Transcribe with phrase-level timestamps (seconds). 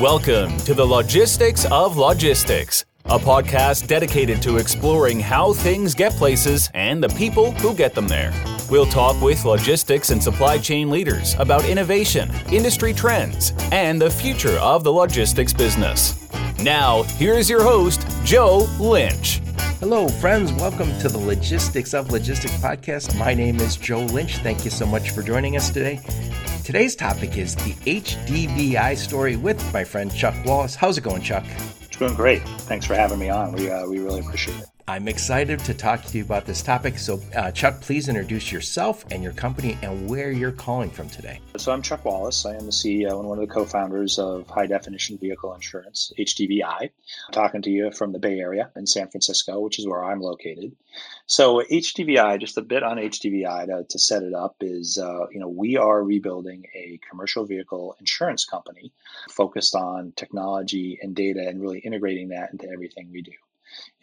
[0.00, 6.68] Welcome to the Logistics of Logistics, a podcast dedicated to exploring how things get places
[6.74, 8.30] and the people who get them there.
[8.68, 14.58] We'll talk with logistics and supply chain leaders about innovation, industry trends, and the future
[14.58, 16.14] of the logistics business.
[16.60, 19.38] Now, here's your host, Joe Lynch.
[19.80, 20.52] Hello, friends.
[20.52, 23.16] Welcome to the Logistics of Logistics podcast.
[23.18, 24.36] My name is Joe Lynch.
[24.38, 26.00] Thank you so much for joining us today.
[26.66, 30.74] Today's topic is the HDVI story with my friend Chuck Wallace.
[30.74, 31.44] How's it going, Chuck?
[31.82, 32.42] It's going great.
[32.62, 33.52] Thanks for having me on.
[33.52, 34.66] We, uh, we really appreciate it.
[34.88, 36.98] I'm excited to talk to you about this topic.
[36.98, 41.38] So, uh, Chuck, please introduce yourself and your company and where you're calling from today.
[41.56, 42.44] So, I'm Chuck Wallace.
[42.44, 46.12] I am the CEO and one of the co founders of High Definition Vehicle Insurance,
[46.18, 46.80] HDVI.
[46.80, 46.90] I'm
[47.30, 50.74] talking to you from the Bay Area in San Francisco, which is where I'm located.
[51.28, 55.40] So, HDVI, just a bit on HDVI to, to set it up, is uh, you
[55.40, 58.92] know, we are rebuilding a commercial vehicle insurance company
[59.28, 63.32] focused on technology and data and really integrating that into everything we do.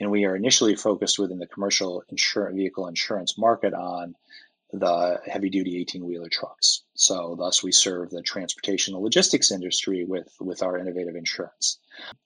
[0.02, 4.16] And we are initially focused within the commercial insurance vehicle insurance market on
[4.74, 6.84] the heavy duty 18 wheeler trucks.
[6.96, 11.78] So thus we serve the transportation and logistics industry with, with our innovative insurance.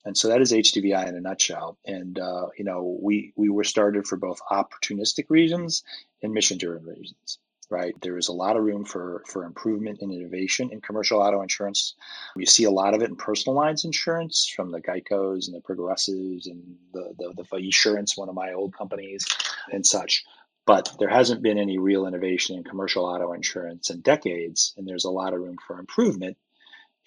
[0.05, 1.77] And so that is HDVI in a nutshell.
[1.85, 5.83] And, uh, you know, we, we were started for both opportunistic reasons
[6.23, 7.93] and mission driven reasons right?
[8.01, 11.95] There is a lot of room for, for improvement and innovation in commercial auto insurance.
[12.35, 15.61] We see a lot of it in personal lines insurance from the Geicos and the
[15.61, 19.25] Progressives and the, the, the Esurance, one of my old companies,
[19.71, 20.23] and such.
[20.67, 25.05] But there hasn't been any real innovation in commercial auto insurance in decades, and there's
[25.05, 26.37] a lot of room for improvement.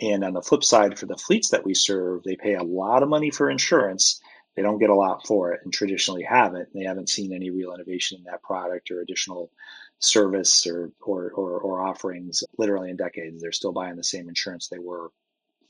[0.01, 3.03] And on the flip side, for the fleets that we serve, they pay a lot
[3.03, 4.21] of money for insurance.
[4.57, 6.71] They don't get a lot for it and traditionally haven't.
[6.75, 9.51] They haven't seen any real innovation in that product or additional
[9.99, 13.43] service or, or, or, or offerings literally in decades.
[13.43, 15.11] They're still buying the same insurance they were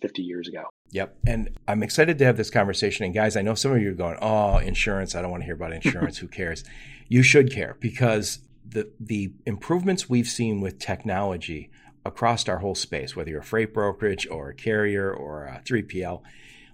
[0.00, 0.64] 50 years ago.
[0.90, 1.16] Yep.
[1.26, 3.04] And I'm excited to have this conversation.
[3.04, 5.14] And guys, I know some of you are going, oh, insurance.
[5.14, 6.18] I don't want to hear about insurance.
[6.18, 6.64] Who cares?
[7.08, 11.70] You should care because the, the improvements we've seen with technology
[12.04, 16.22] across our whole space, whether you're a freight brokerage or a carrier or a 3PL,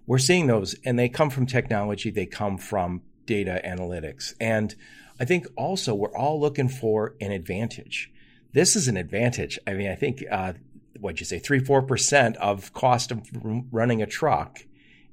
[0.06, 2.10] we're seeing those and they come from technology.
[2.10, 4.34] They come from data analytics.
[4.40, 4.74] And
[5.18, 8.12] I think also we're all looking for an advantage.
[8.52, 9.58] This is an advantage.
[9.66, 10.54] I mean, I think uh,
[11.00, 13.22] what'd you say, three four percent of cost of
[13.70, 14.66] running a truck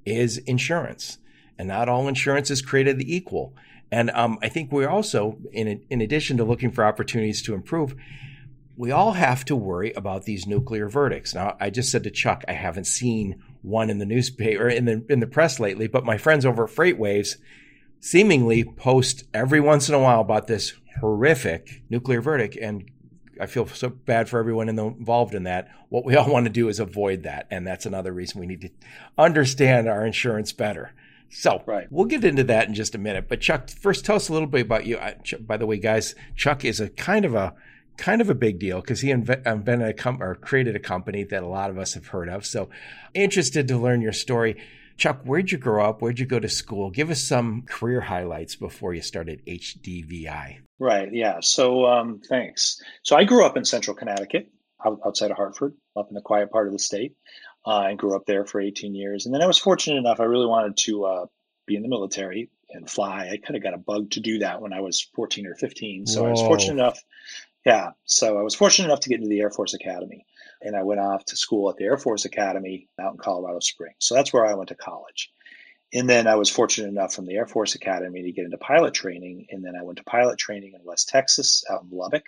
[0.06, 1.18] is insurance,
[1.58, 3.56] and not all insurance is created equal.
[3.92, 7.96] And um, I think we're also, in in addition to looking for opportunities to improve,
[8.76, 11.36] we all have to worry about these nuclear verdicts.
[11.36, 15.06] Now, I just said to Chuck, I haven't seen one in the newspaper in the
[15.10, 17.36] in the press lately, but my friends over at FreightWaves
[18.00, 22.58] seemingly post every once in a while about this horrific nuclear verdict.
[22.58, 22.90] And
[23.40, 25.70] I feel so bad for everyone in the, involved in that.
[25.90, 27.48] What we all want to do is avoid that.
[27.50, 28.70] And that's another reason we need to
[29.18, 30.94] understand our insurance better.
[31.30, 31.88] So right.
[31.90, 33.28] we'll get into that in just a minute.
[33.28, 35.00] But Chuck, first tell us a little bit about you.
[35.40, 37.56] By the way, guys, Chuck is a kind of a
[37.98, 41.44] kind of a big deal because he invented a com- or created a company that
[41.44, 42.46] a lot of us have heard of.
[42.46, 42.70] So
[43.14, 44.58] interested to learn your story.
[45.04, 46.02] Chuck, where'd you grow up?
[46.02, 46.90] Where'd you go to school?
[46.90, 50.60] Give us some career highlights before you started HDVI.
[50.80, 51.10] Right.
[51.12, 51.40] Yeah.
[51.42, 52.82] So um, thanks.
[53.02, 54.48] So I grew up in central Connecticut,
[55.06, 57.18] outside of Hartford, up in the quiet part of the state.
[57.66, 59.26] Uh, and grew up there for 18 years.
[59.26, 61.26] And then I was fortunate enough, I really wanted to uh,
[61.68, 63.28] be in the military and fly.
[63.30, 66.08] I kind of got a bug to do that when I was 14 or 15.
[66.08, 66.30] So Whoa.
[66.30, 67.00] I was fortunate enough.
[67.66, 67.90] Yeah.
[68.06, 70.26] So I was fortunate enough to get into the Air Force Academy
[70.64, 73.98] and I went off to school at the Air Force Academy out in Colorado Springs.
[74.00, 75.32] So that's where I went to college.
[75.94, 78.94] And then I was fortunate enough from the Air Force Academy to get into pilot
[78.96, 79.46] training.
[79.52, 82.24] And then I went to pilot training in West Texas out in Lubbock.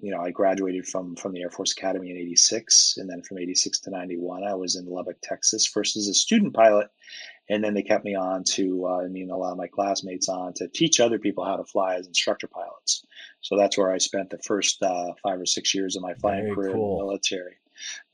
[0.00, 2.94] You know, I graduated from from the Air Force Academy in 86.
[2.98, 6.54] And then from 86 to 91, I was in Lubbock, Texas, first as a student
[6.54, 6.88] pilot.
[7.48, 10.28] And then they kept me on to, uh, I mean, a lot of my classmates
[10.28, 13.04] on to teach other people how to fly as instructor pilots.
[13.40, 16.44] So that's where I spent the first uh, five or six years of my flying
[16.44, 16.92] Very career cool.
[16.92, 17.56] in the military.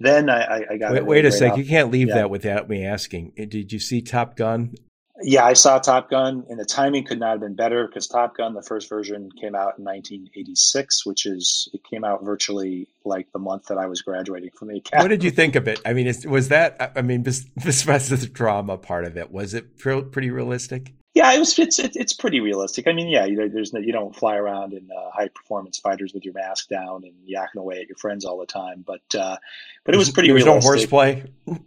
[0.01, 0.93] Then I, I got.
[0.93, 1.57] Wait, wait a sec.
[1.57, 2.17] You can't leave yeah.
[2.17, 3.33] that without me asking.
[3.37, 4.75] Eh, did you see Top Gun?
[5.21, 8.37] Yeah, I saw Top Gun, and the timing could not have been better because Top
[8.37, 13.27] Gun, the first version, came out in 1986, which is it came out virtually like
[13.33, 15.05] the month that I was graduating from the academy.
[15.05, 15.81] What did you think of it?
[15.85, 16.93] I mean, was that?
[16.95, 17.23] I mean,
[17.65, 20.93] besides the drama part of it, was it pretty realistic?
[21.19, 21.59] Yeah, it was.
[21.59, 22.87] It's it's pretty realistic.
[22.87, 26.15] I mean, yeah, you there's no, you don't fly around in uh, high performance fighters
[26.15, 28.85] with your mask down and yakking away at your friends all the time.
[28.87, 29.37] But uh,
[29.83, 30.29] but it was pretty.
[30.29, 30.93] There was realistic.
[30.93, 31.25] no horseplay.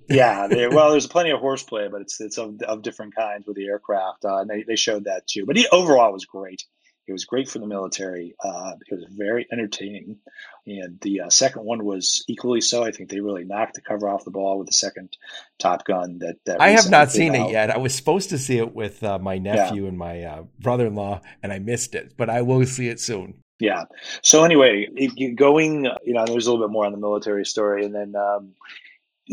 [0.08, 3.58] yeah, they, well, there's plenty of horseplay, but it's it's of, of different kinds with
[3.58, 4.24] the aircraft.
[4.24, 5.46] Uh, and they, they showed that too.
[5.46, 6.64] But he, overall, was great.
[7.08, 8.36] It was great for the military.
[8.44, 10.18] Uh, it was very entertaining.
[10.68, 12.84] And the uh, second one was equally so.
[12.84, 15.18] I think they really knocked the cover off the ball with the second
[15.60, 16.20] Top Gun.
[16.20, 17.50] That, that I have not seen out.
[17.50, 17.72] it yet.
[17.72, 19.90] I was supposed to see it with uh, my nephew yeah.
[19.90, 22.14] and my uh, brother-in-law, and I missed it.
[22.16, 23.36] But I will see it soon.
[23.60, 23.86] Yeah.
[24.24, 24.88] So anyway,
[25.36, 28.54] going, you know, there's a little bit more on the military story, and then um,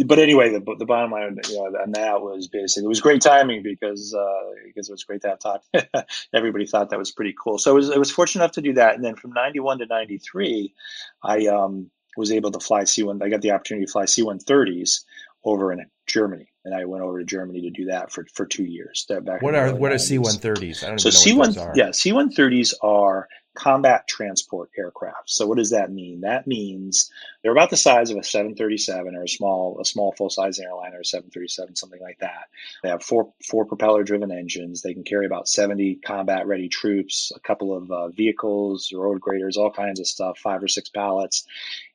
[0.07, 3.23] but anyway, the, the bottom line you know, on that was basically it was great
[3.23, 5.63] timing because uh, because it was great to have talk.
[6.35, 7.59] Everybody thought that was pretty cool.
[7.59, 8.95] So it was, it was fortunate enough to do that.
[8.95, 10.75] And then from 91 to 93,
[11.23, 13.23] I um, was able to fly C1.
[13.23, 15.05] I got the opportunity to fly C-130s
[15.45, 18.65] over in Germany, and I went over to Germany to do that for, for two
[18.65, 19.07] years.
[19.09, 19.95] That back what are what 90s.
[19.95, 20.85] are C-130s?
[20.85, 21.11] I don't know.
[21.11, 25.29] so C1 yeah C-130s are combat transport aircraft.
[25.29, 26.21] So what does that mean?
[26.21, 27.11] That means
[27.43, 31.01] they're about the size of a 737 or a small a small full size airliner,
[31.01, 32.49] a 737, something like that.
[32.83, 34.83] They have four four propeller driven engines.
[34.83, 39.57] They can carry about 70 combat ready troops, a couple of uh, vehicles, road graders,
[39.57, 41.45] all kinds of stuff, five or six pallets.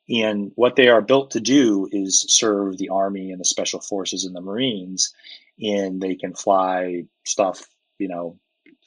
[0.09, 4.25] And what they are built to do is serve the Army and the Special Forces
[4.25, 5.13] and the Marines.
[5.61, 7.65] And they can fly stuff,
[7.99, 8.37] you know,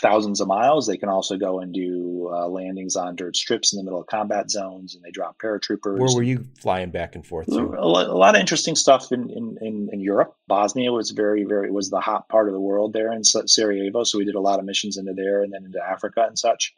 [0.01, 0.87] thousands of miles.
[0.87, 4.07] They can also go and do uh, landings on dirt strips in the middle of
[4.07, 5.99] combat zones, and they drop paratroopers.
[5.99, 7.47] Where were you flying back and forth?
[7.47, 7.75] To?
[7.79, 10.37] A, lot of interesting stuff in, in, in, in, Europe.
[10.47, 14.19] Bosnia was very very was the hot part of the world there in Sarajevo, so
[14.19, 16.75] we did a lot of missions into there and then into Africa and such.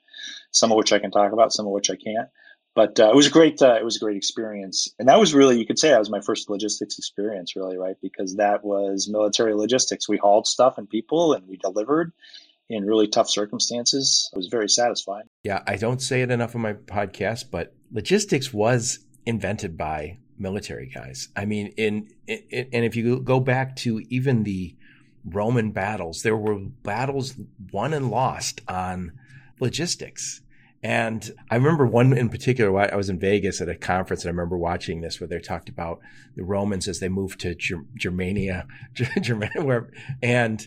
[0.51, 2.29] Some of which I can talk about, some of which I can't.
[2.75, 5.35] But uh, it was a great uh, it was a great experience, and that was
[5.35, 7.97] really you could say that was my first logistics experience, really, right?
[8.01, 10.09] Because that was military logistics.
[10.09, 12.13] We hauled stuff and people, and we delivered
[12.69, 14.31] in really tough circumstances.
[14.35, 15.25] Was very satisfying.
[15.43, 20.89] Yeah, I don't say it enough on my podcast, but logistics was invented by military
[20.89, 21.29] guys.
[21.37, 24.77] I mean, in, in and if you go back to even the
[25.25, 27.35] Roman battles, there were battles
[27.73, 29.13] won and lost on
[29.61, 30.43] logistics.
[30.81, 34.33] And I remember one in particular, I was in Vegas at a conference and I
[34.33, 35.99] remember watching this where they talked about
[36.37, 37.57] the Romans as they moved to
[37.97, 38.67] Germania,
[39.21, 39.91] Germania, where,
[40.23, 40.67] and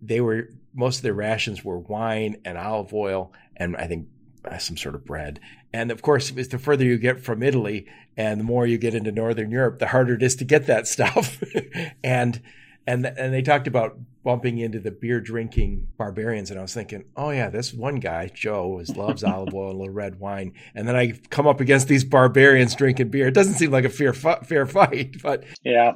[0.00, 4.08] they were most of their rations were wine and olive oil and I think
[4.44, 5.40] uh, some sort of bread.
[5.72, 7.86] And of course, the further you get from Italy
[8.16, 10.86] and the more you get into Northern Europe, the harder it is to get that
[10.94, 11.42] stuff.
[12.02, 12.40] and
[12.86, 17.04] and and they talked about bumping into the beer drinking barbarians, and I was thinking,
[17.16, 20.52] oh yeah, this one guy Joe is, loves olive oil and a little red wine,
[20.74, 23.28] and then I come up against these barbarians drinking beer.
[23.28, 25.92] It doesn't seem like a fair fair fight, but yeah,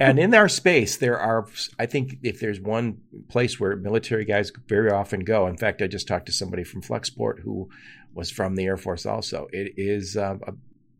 [0.00, 1.46] and in our space, there are,
[1.78, 5.46] I think, if there's one place where military guys very often go.
[5.46, 7.68] In fact, I just talked to somebody from Flexport who
[8.14, 9.48] was from the Air Force also.
[9.52, 10.52] It is, um, a,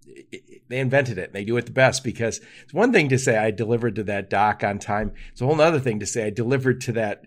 [0.07, 1.33] it, they invented it.
[1.33, 4.31] They do it the best because it's one thing to say I delivered to that
[4.31, 5.13] dock on time.
[5.33, 7.25] It's a whole other thing to say I delivered to that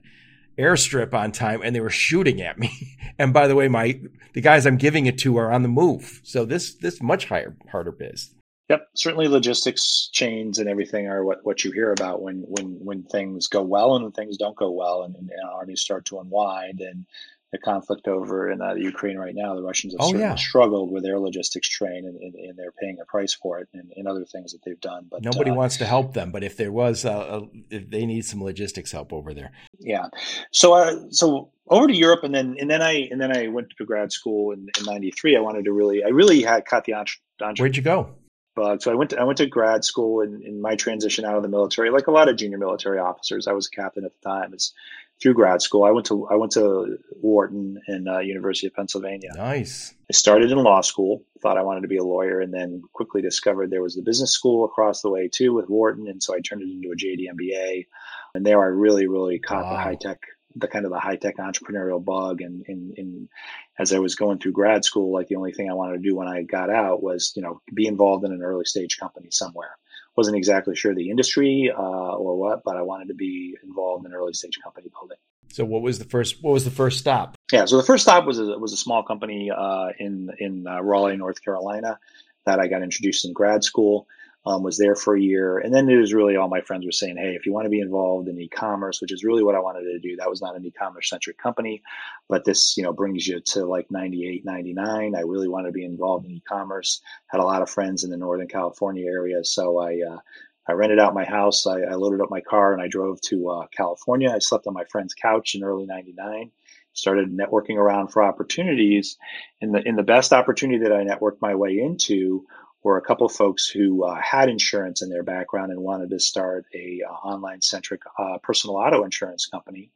[0.58, 2.98] airstrip on time and they were shooting at me.
[3.18, 4.02] And by the way, my
[4.34, 6.20] the guys I'm giving it to are on the move.
[6.26, 8.35] So this this much higher harder biz.
[8.70, 13.04] Yep, certainly logistics chains and everything are what, what you hear about when when when
[13.04, 16.80] things go well and when things don't go well, and, and armies start to unwind
[16.82, 17.06] and
[17.52, 20.36] the conflict over in uh, Ukraine right now, the Russians have oh, certainly yeah.
[20.36, 23.94] struggled with their logistics train, and, and, and, they're paying a price for it, and,
[23.96, 25.08] and, other things that they've done.
[25.10, 26.32] But nobody uh, wants to help them.
[26.32, 30.08] But if there was, a, if they need some logistics help over there, yeah.
[30.52, 33.70] So, uh, so over to Europe, and then and then I and then I went
[33.78, 35.38] to grad school in '93.
[35.38, 37.22] I wanted to really, I really had caught the entre-
[37.58, 38.16] Where'd you go?
[38.56, 38.82] Bug.
[38.82, 41.44] So I went to, I went to grad school in, in my transition out of
[41.44, 43.48] the military, like a lot of junior military officers.
[43.48, 44.54] I was a captain at the time.
[44.54, 44.74] It's
[45.22, 45.84] through grad school.
[45.84, 49.32] I went to I went to Wharton and uh, University of Pennsylvania.
[49.36, 49.94] Nice.
[50.10, 51.24] I started in law school.
[51.42, 54.32] Thought I wanted to be a lawyer, and then quickly discovered there was the business
[54.32, 57.28] school across the way too with Wharton, and so I turned it into a JD
[57.34, 57.88] MBA.
[58.34, 59.72] And there I really really caught wow.
[59.72, 60.20] the high tech
[60.56, 62.42] the kind of the high tech entrepreneurial bug.
[62.42, 63.30] And, in
[63.78, 66.16] as I was going through grad school, like the only thing I wanted to do
[66.16, 69.78] when I got out was, you know, be involved in an early stage company somewhere.
[70.16, 74.14] Wasn't exactly sure the industry uh, or what, but I wanted to be involved in
[74.14, 75.18] early stage company building.
[75.52, 76.42] So what was the first?
[76.42, 77.38] What was the first stop?
[77.52, 80.82] Yeah, so the first stop was a, was a small company uh, in in uh,
[80.82, 82.00] Raleigh, North Carolina,
[82.46, 84.08] that I got introduced in grad school
[84.46, 85.58] um, was there for a year.
[85.58, 87.70] And then it was really all my friends were saying, hey, if you want to
[87.70, 90.56] be involved in e-commerce, which is really what I wanted to do, that was not
[90.56, 91.82] an e-commerce centric company,
[92.30, 95.16] but this, you know, brings you to like 98, 99.
[95.16, 98.18] I really wanted to be involved in e-commerce, had a lot of friends in the
[98.18, 99.44] Northern California area.
[99.44, 100.20] So I, uh,
[100.68, 101.66] I rented out my house.
[101.66, 104.32] I, I, loaded up my car and I drove to uh, California.
[104.32, 106.52] I slept on my friend's couch in early 99
[106.94, 109.18] started networking around for opportunities.
[109.62, 112.46] And the, in the best opportunity that I networked my way into
[112.86, 116.20] were a couple of folks who uh, had insurance in their background and wanted to
[116.20, 119.92] start a uh, online centric uh, personal auto insurance company.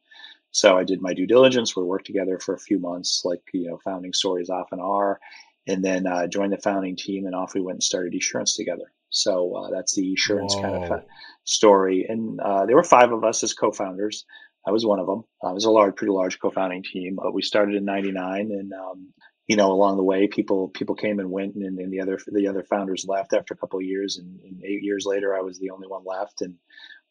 [0.50, 1.76] So I did my due diligence.
[1.76, 5.20] We worked together for a few months, like you know, founding stories often are,
[5.68, 8.92] and then uh, joined the founding team, and off we went and started Esurance together.
[9.12, 10.62] So uh, that's the Esurance Whoa.
[10.64, 11.04] kind of
[11.44, 12.08] story.
[12.10, 14.26] And uh, there were five of us as co-founders.
[14.66, 15.24] I was one of them.
[15.44, 17.20] Uh, it was a large, pretty large co-founding team.
[17.22, 19.14] But we started in '99, and um,
[19.50, 22.48] you know, along the way, people people came and went, and, and the other the
[22.48, 24.18] other founders left after a couple of years.
[24.18, 26.54] And, and, eight years later, I was the only one left, and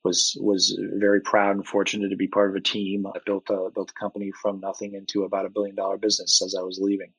[0.04, 3.08] was was very proud and fortunate to be part of a team.
[3.08, 6.54] I built a built a company from nothing into about a billion dollar business as
[6.56, 7.12] I was leaving.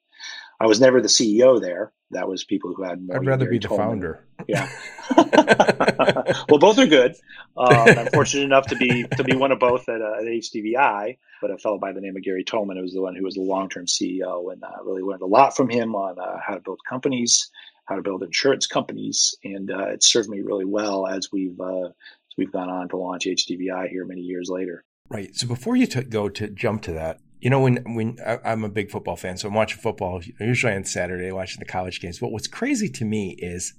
[0.59, 1.93] I was never the CEO there.
[2.11, 3.17] That was people who had more.
[3.17, 4.25] I'd rather be the founder.
[4.47, 4.69] Yeah.
[6.49, 7.15] well, both are good.
[7.55, 11.17] Um, I'm fortunate enough to be to be one of both at, uh, at HDVI,
[11.41, 13.35] but a fellow by the name of Gary Tolman who was the one who was
[13.35, 16.55] the long term CEO, and uh, really learned a lot from him on uh, how
[16.55, 17.49] to build companies,
[17.85, 21.85] how to build insurance companies, and uh, it served me really well as we've uh,
[21.85, 24.83] as we've gone on to launch HDVI here many years later.
[25.09, 25.35] Right.
[25.35, 28.63] So before you t- go to jump to that, you know, when when I, am
[28.63, 32.19] a big football fan, so I'm watching football usually on Saturday, watching the college games.
[32.19, 33.73] But what's crazy to me is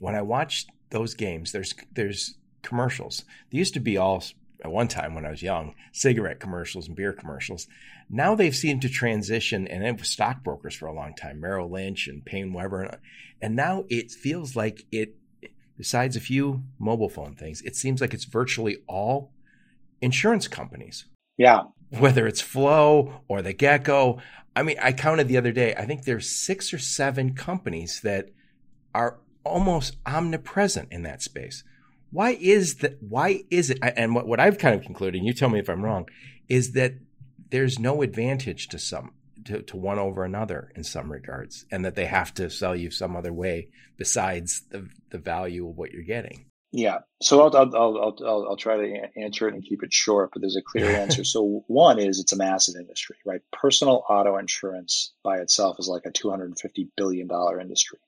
[0.00, 3.24] when I watch those games, there's there's commercials.
[3.50, 4.24] They used to be all
[4.64, 7.66] at one time when I was young, cigarette commercials and beer commercials.
[8.08, 12.08] Now they've seemed to transition, and it was stockbrokers for a long time, Merrill Lynch
[12.08, 12.98] and PaineWebber,
[13.42, 15.16] and now it feels like it.
[15.76, 19.30] Besides a few mobile phone things, it seems like it's virtually all
[20.00, 21.04] insurance companies.
[21.36, 24.20] Yeah, whether it's Flo or the Gecko.
[24.54, 28.30] I mean, I counted the other day, I think there's six or seven companies that
[28.94, 31.62] are almost omnipresent in that space.
[32.10, 32.96] Why is that?
[33.00, 33.78] Why is it?
[33.82, 36.06] And what, what I've kind of concluded, and you tell me if I'm wrong,
[36.48, 36.94] is that
[37.50, 39.12] there's no advantage to some
[39.44, 42.90] to, to one over another in some regards, and that they have to sell you
[42.90, 46.46] some other way besides the the value of what you're getting.
[46.76, 46.98] Yeah.
[47.22, 50.42] So I'll, I'll, I'll, I'll, I'll try to answer it and keep it short, but
[50.42, 51.24] there's a clear answer.
[51.24, 53.40] So one is it's a massive industry, right?
[53.50, 57.30] Personal auto insurance by itself is like a $250 billion
[57.60, 57.98] industry.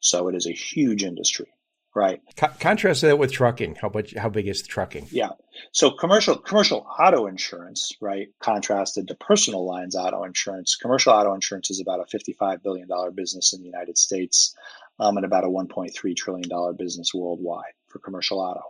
[0.00, 1.46] So it is a huge industry,
[1.94, 2.20] right?
[2.36, 3.76] Co- contrast that with trucking.
[3.76, 5.06] How much, how big is trucking?
[5.10, 5.30] Yeah.
[5.72, 8.28] So commercial, commercial auto insurance, right?
[8.38, 10.76] Contrasted to personal lines auto insurance.
[10.76, 14.54] Commercial auto insurance is about a $55 billion business in the United States
[15.00, 18.60] um, and about a $1.3 trillion business worldwide for commercial auto.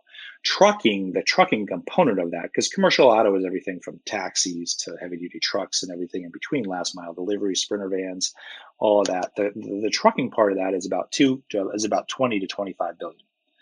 [0.44, 5.16] Trucking, the trucking component of that, because commercial auto is everything from taxis to heavy
[5.16, 8.34] duty trucks and everything in between, last mile delivery, sprinter vans,
[8.78, 9.32] all of that.
[9.36, 12.98] The, the, the trucking part of that is about two is about 20 to 25
[12.98, 13.18] billion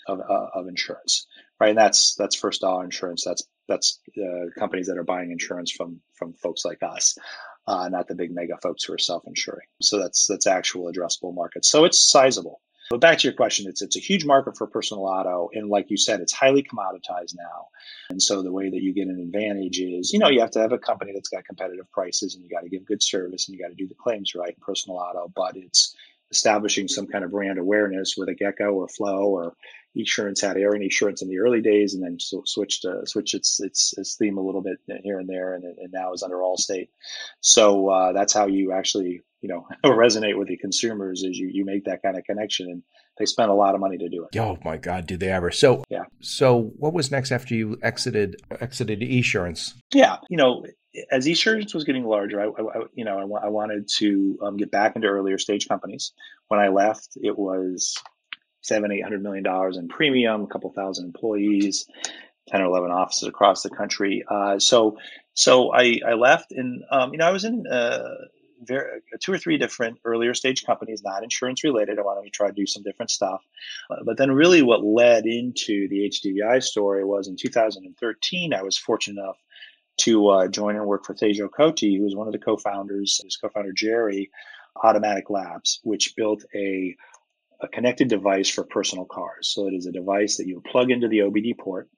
[0.08, 1.26] of, uh, of insurance,
[1.60, 1.70] right?
[1.70, 3.22] And that's that's first dollar insurance.
[3.24, 7.16] That's that's uh, companies that are buying insurance from from folks like us.
[7.64, 9.68] Uh, not the big mega folks who are self-insuring.
[9.80, 11.64] So that's that's actual addressable market.
[11.64, 12.60] So it's sizable.
[12.90, 15.90] But back to your question, it's it's a huge market for personal auto, and like
[15.90, 17.68] you said, it's highly commoditized now.
[18.10, 20.60] And so the way that you get an advantage is, you know, you have to
[20.60, 23.56] have a company that's got competitive prices, and you got to give good service, and
[23.56, 25.32] you got to do the claims right in personal auto.
[25.34, 25.94] But it's
[26.30, 29.54] establishing some kind of brand awareness with a Gecko or Flo or
[29.94, 33.60] Esurance had Erin Esurance in the early days, and then so switched to switch its
[33.60, 36.88] its its theme a little bit here and there, and, and now is under Allstate.
[37.40, 41.64] So uh, that's how you actually you know resonate with the consumers is you you
[41.64, 42.82] make that kind of connection, and
[43.18, 44.38] they spend a lot of money to do it.
[44.38, 45.50] Oh my God, did they ever?
[45.50, 46.04] So yeah.
[46.20, 49.74] So what was next after you exited exited Esurance?
[49.92, 50.64] Yeah, you know,
[51.10, 54.70] as Esurance was getting larger, I, I you know I, I wanted to um, get
[54.70, 56.12] back into earlier stage companies.
[56.48, 57.96] When I left, it was
[58.62, 61.86] seven, eight hundred million dollars in premium, a couple thousand employees,
[62.48, 64.24] ten or eleven offices across the country.
[64.28, 64.98] Uh, so,
[65.34, 68.04] so I, I left, and um, you know, I was in uh,
[68.66, 71.98] very, two or three different earlier stage companies, not insurance related.
[71.98, 73.42] I wanted to try to do some different stuff,
[73.90, 78.54] uh, but then really, what led into the HDVI story was in 2013.
[78.54, 79.38] I was fortunate enough
[79.98, 83.36] to uh, join and work for Thejo Kote, who was one of the co-founders, his
[83.36, 84.30] co-founder Jerry,
[84.82, 86.96] Automatic Labs, which built a
[87.62, 89.48] a connected device for personal cars.
[89.48, 91.88] So it is a device that you plug into the OBD port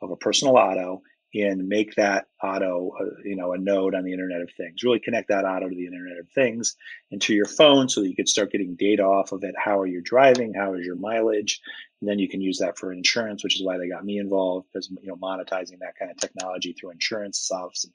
[0.00, 1.02] of a personal auto
[1.34, 4.82] and make that auto, uh, you know, a node on the Internet of Things.
[4.82, 6.76] Really connect that auto to the Internet of Things
[7.10, 9.54] and to your phone so that you could start getting data off of it.
[9.62, 10.54] How are you driving?
[10.54, 11.60] How is your mileage?
[12.00, 14.68] And then you can use that for insurance, which is why they got me involved
[14.72, 17.86] because you know monetizing that kind of technology through insurance solves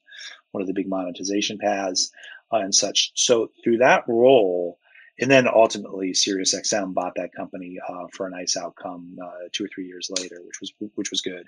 [0.51, 2.11] one of the big monetization paths
[2.51, 3.11] uh, and such.
[3.15, 4.77] So through that role,
[5.19, 9.67] and then ultimately SiriusXM bought that company uh, for a nice outcome uh, two or
[9.73, 11.45] three years later, which was which was good.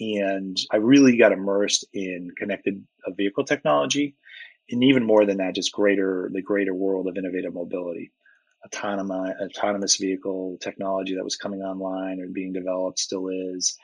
[0.00, 4.16] And I really got immersed in connected uh, vehicle technology,
[4.70, 8.10] and even more than that, just greater the greater world of innovative mobility,
[8.64, 13.76] autonomous autonomous vehicle technology that was coming online or being developed still is.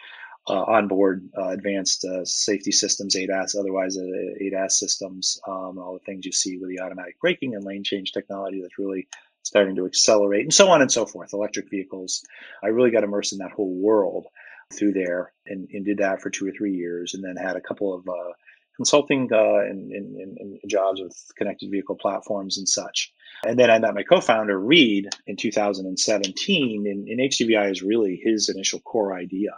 [0.50, 6.04] Uh, onboard uh, advanced uh, safety systems, ADAS, otherwise uh, ADAS systems, um, all the
[6.04, 9.06] things you see with the automatic braking and lane change technology that's really
[9.42, 11.32] starting to accelerate, and so on and so forth.
[11.32, 12.22] Electric vehicles.
[12.62, 14.26] I really got immersed in that whole world
[14.72, 17.60] through there and, and did that for two or three years, and then had a
[17.60, 18.32] couple of uh,
[18.76, 23.12] consulting uh, and, and, and, jobs with connected vehicle platforms and such.
[23.44, 28.48] And then I met my co-founder Reed in 2017, and, and HDVI is really his
[28.48, 29.50] initial core idea.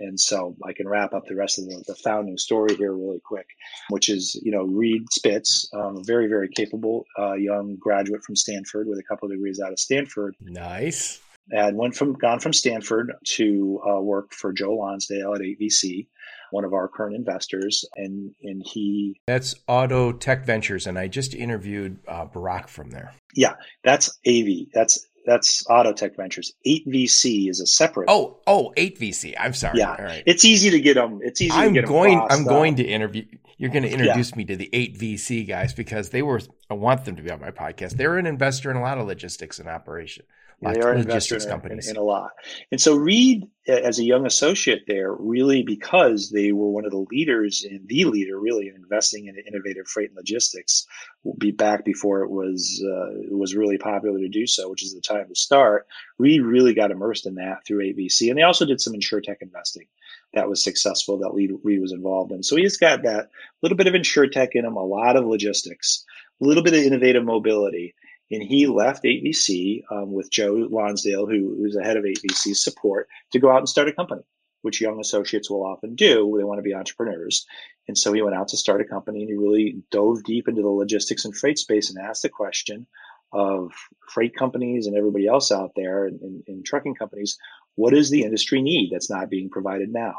[0.00, 3.20] And so I can wrap up the rest of the, the founding story here really
[3.20, 3.46] quick,
[3.90, 8.86] which is, you know, Reed Spitz, um, very, very capable uh, young graduate from Stanford
[8.88, 10.36] with a couple of degrees out of Stanford.
[10.40, 11.20] Nice.
[11.50, 16.06] And went from gone from Stanford to uh, work for Joe Lonsdale at 8VC,
[16.50, 21.98] one of our current investors, and and he that's Autotech Ventures, and I just interviewed
[22.06, 23.14] uh, Barack from there.
[23.34, 24.66] Yeah, that's AV.
[24.74, 26.54] That's that's Autotech Ventures.
[26.66, 28.08] 8VC is a separate.
[28.08, 29.34] Oh, oh, 8VC.
[29.38, 29.78] I'm sorry.
[29.78, 30.22] Yeah, All right.
[30.24, 31.20] it's easy to get them.
[31.22, 31.52] It's easy.
[31.52, 32.18] I'm going.
[32.30, 33.26] I'm going to interview.
[33.58, 34.36] You're going to introduce yeah.
[34.36, 36.40] me to the 8VC guys because they were.
[36.70, 37.98] I want them to be on my podcast.
[37.98, 40.24] They're an investor in a lot of logistics and operation
[40.60, 42.32] they are logistics in, companies in, in, a lot.
[42.72, 47.06] And so Reed, as a young associate there, really because they were one of the
[47.10, 50.84] leaders and the leader really in investing in innovative freight and logistics,
[51.22, 54.82] will be back before it was uh, it was really popular to do so, which
[54.82, 55.86] is the time to start.
[56.18, 59.86] Reed really got immersed in that through 8VC, and they also did some insurtech investing
[60.34, 62.42] that was successful that Reed was involved in.
[62.42, 63.30] So he's got that
[63.62, 66.04] little bit of insurtech in him, a lot of logistics,
[66.40, 67.94] a little bit of innovative mobility
[68.30, 73.08] and he left 8VC um, with Joe Lonsdale, who, who's the head of 8VC's support,
[73.32, 74.22] to go out and start a company,
[74.62, 76.34] which young associates will often do.
[76.36, 77.46] They want to be entrepreneurs.
[77.86, 80.62] And so he went out to start a company and he really dove deep into
[80.62, 82.86] the logistics and freight space and asked the question
[83.32, 83.72] of
[84.08, 87.38] freight companies and everybody else out there and trucking companies,
[87.76, 90.14] what does the industry need that's not being provided now?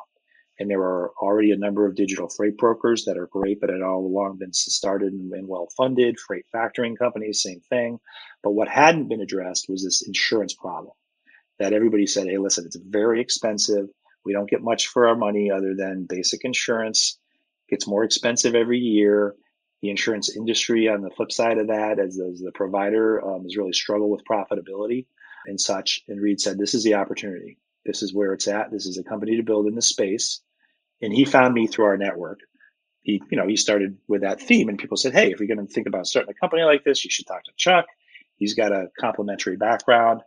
[0.59, 3.81] And there are already a number of digital freight brokers that are great, but had
[3.81, 6.19] all along been started and, and well funded.
[6.19, 7.99] Freight factoring companies, same thing.
[8.43, 10.93] But what hadn't been addressed was this insurance problem
[11.59, 13.87] that everybody said, hey, listen, it's very expensive.
[14.25, 17.17] We don't get much for our money other than basic insurance.
[17.67, 19.35] It gets more expensive every year.
[19.81, 23.55] The insurance industry, on the flip side of that, as, as the provider, um, has
[23.55, 25.05] really struggled with profitability
[25.45, 26.01] and such.
[26.09, 27.59] And Reed said, this is the opportunity.
[27.85, 28.71] This is where it's at.
[28.71, 30.41] This is a company to build in the space
[31.01, 32.39] and he found me through our network.
[33.01, 35.65] He, you know, he started with that theme, and people said, "Hey, if you're going
[35.65, 37.85] to think about starting a company like this, you should talk to Chuck.
[38.35, 40.21] He's got a complementary background."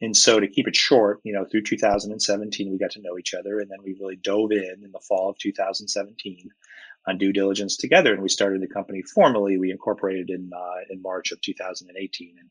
[0.00, 3.34] And so, to keep it short, you know, through 2017, we got to know each
[3.34, 6.50] other, and then we really dove in in the fall of 2017
[7.06, 9.58] on due diligence together, and we started the company formally.
[9.58, 12.50] We incorporated in uh, in March of 2018, and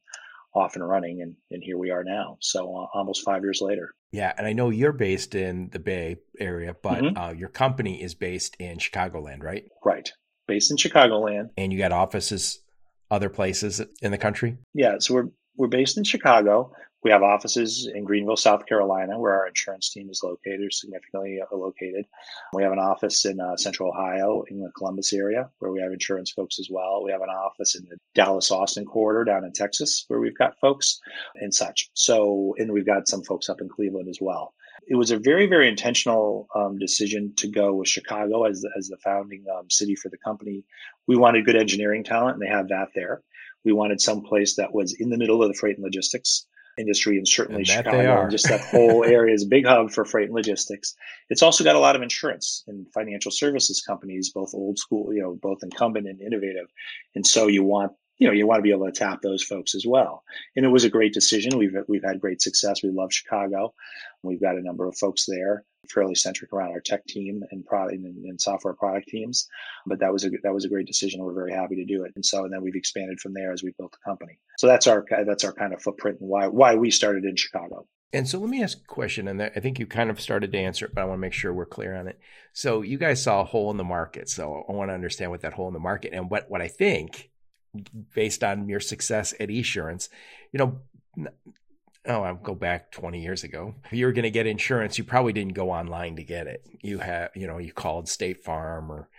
[0.55, 2.37] off and running, and, and here we are now.
[2.41, 3.93] So uh, almost five years later.
[4.11, 7.17] Yeah, and I know you're based in the Bay Area, but mm-hmm.
[7.17, 9.65] uh, your company is based in Chicagoland, right?
[9.83, 10.11] Right,
[10.47, 11.49] based in Chicagoland.
[11.57, 12.59] And you got offices
[13.13, 14.57] other places in the country?
[14.73, 16.73] Yeah, so we're we're based in Chicago.
[17.03, 21.55] We have offices in Greenville, South Carolina, where our insurance team is located, significantly uh,
[21.55, 22.05] located.
[22.53, 25.91] We have an office in uh, Central Ohio, in the Columbus area, where we have
[25.91, 27.03] insurance folks as well.
[27.03, 30.57] We have an office in the Dallas Austin corridor down in Texas, where we've got
[30.61, 31.01] folks
[31.35, 31.89] and such.
[31.93, 34.53] So, and we've got some folks up in Cleveland as well.
[34.87, 38.97] It was a very, very intentional um, decision to go with Chicago as as the
[39.03, 40.63] founding um, city for the company.
[41.07, 43.21] We wanted good engineering talent, and they have that there.
[43.65, 46.45] We wanted some place that was in the middle of the freight and logistics
[46.77, 48.21] industry and certainly and Chicago.
[48.21, 50.95] And just that whole area is a big hub for freight and logistics.
[51.29, 55.21] It's also got a lot of insurance and financial services companies, both old school, you
[55.21, 56.67] know, both incumbent and innovative.
[57.15, 59.75] And so you want you know you want to be able to tap those folks
[59.75, 60.23] as well.
[60.55, 61.57] And it was a great decision.
[61.57, 62.81] We've we've had great success.
[62.81, 63.73] We love Chicago.
[64.23, 67.95] We've got a number of folks there, fairly centric around our tech team and product
[67.95, 69.49] and, and, software product teams.
[69.85, 71.21] But that was a that was a great decision.
[71.21, 72.13] We're very happy to do it.
[72.15, 74.39] And so and then we've expanded from there as we built the company.
[74.57, 77.85] So that's our that's our kind of footprint and why why we started in Chicago.
[78.13, 80.57] And so let me ask a question, and I think you kind of started to
[80.59, 82.19] answer it, but I want to make sure we're clear on it.
[82.53, 84.29] So you guys saw a hole in the market.
[84.29, 86.69] So I want to understand what that hole in the market and what what I
[86.69, 87.31] think
[88.13, 90.09] based on your success at Esurance,
[90.51, 91.31] you know,
[92.07, 93.75] oh, I'll go back 20 years ago.
[93.85, 96.65] If you were going to get insurance, you probably didn't go online to get it.
[96.81, 99.09] You have, you know, you called State Farm or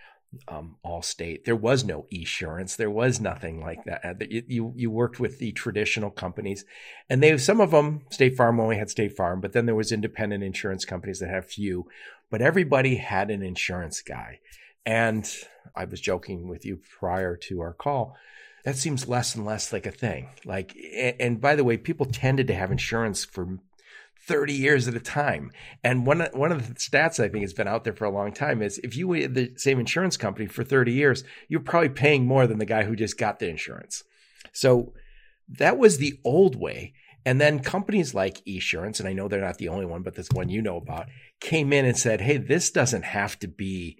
[0.49, 1.45] um, Allstate.
[1.45, 2.77] There was no Esurance.
[2.77, 4.31] There was nothing like that.
[4.31, 6.65] You, you, you worked with the traditional companies,
[7.09, 9.93] and they some of them State Farm only had State Farm, but then there was
[9.93, 11.87] independent insurance companies that had few.
[12.31, 14.41] But everybody had an insurance guy,
[14.85, 15.31] and
[15.77, 18.17] I was joking with you prior to our call
[18.65, 20.31] that seems less and less like a thing.
[20.45, 20.75] Like,
[21.19, 23.59] and by the way, people tended to have insurance for
[24.27, 25.51] 30 years at a time.
[25.83, 28.33] And one, one of the stats I think has been out there for a long
[28.33, 32.27] time is if you were the same insurance company for 30 years, you're probably paying
[32.27, 34.03] more than the guy who just got the insurance.
[34.53, 34.95] So
[35.49, 36.95] that was the old way.
[37.27, 40.29] And then companies like Esurance, and I know they're not the only one, but this
[40.31, 41.07] one you know about,
[41.41, 43.99] came in and said, Hey, this doesn't have to be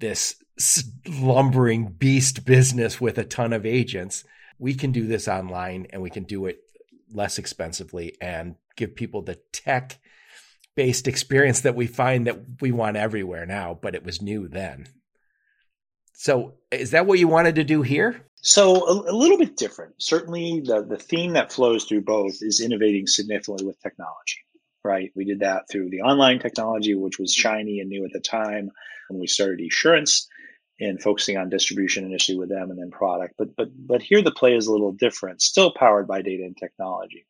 [0.00, 0.36] this
[1.08, 4.24] lumbering beast business with a ton of agents.
[4.58, 6.58] We can do this online and we can do it
[7.12, 9.98] less expensively and give people the tech
[10.74, 14.86] based experience that we find that we want everywhere now, but it was new then.
[16.12, 18.20] So, is that what you wanted to do here?
[18.36, 19.94] So, a, a, little bit different.
[19.98, 24.38] Certainly, the, the theme that flows through both is innovating significantly with technology,
[24.84, 25.10] right?
[25.14, 28.70] We did that through the online technology, which was shiny and new at the time
[29.08, 30.26] when we started Esurance
[30.80, 33.34] and focusing on distribution initially with them and then product.
[33.38, 36.56] But but but here the play is a little different, still powered by data and
[36.56, 37.26] technology,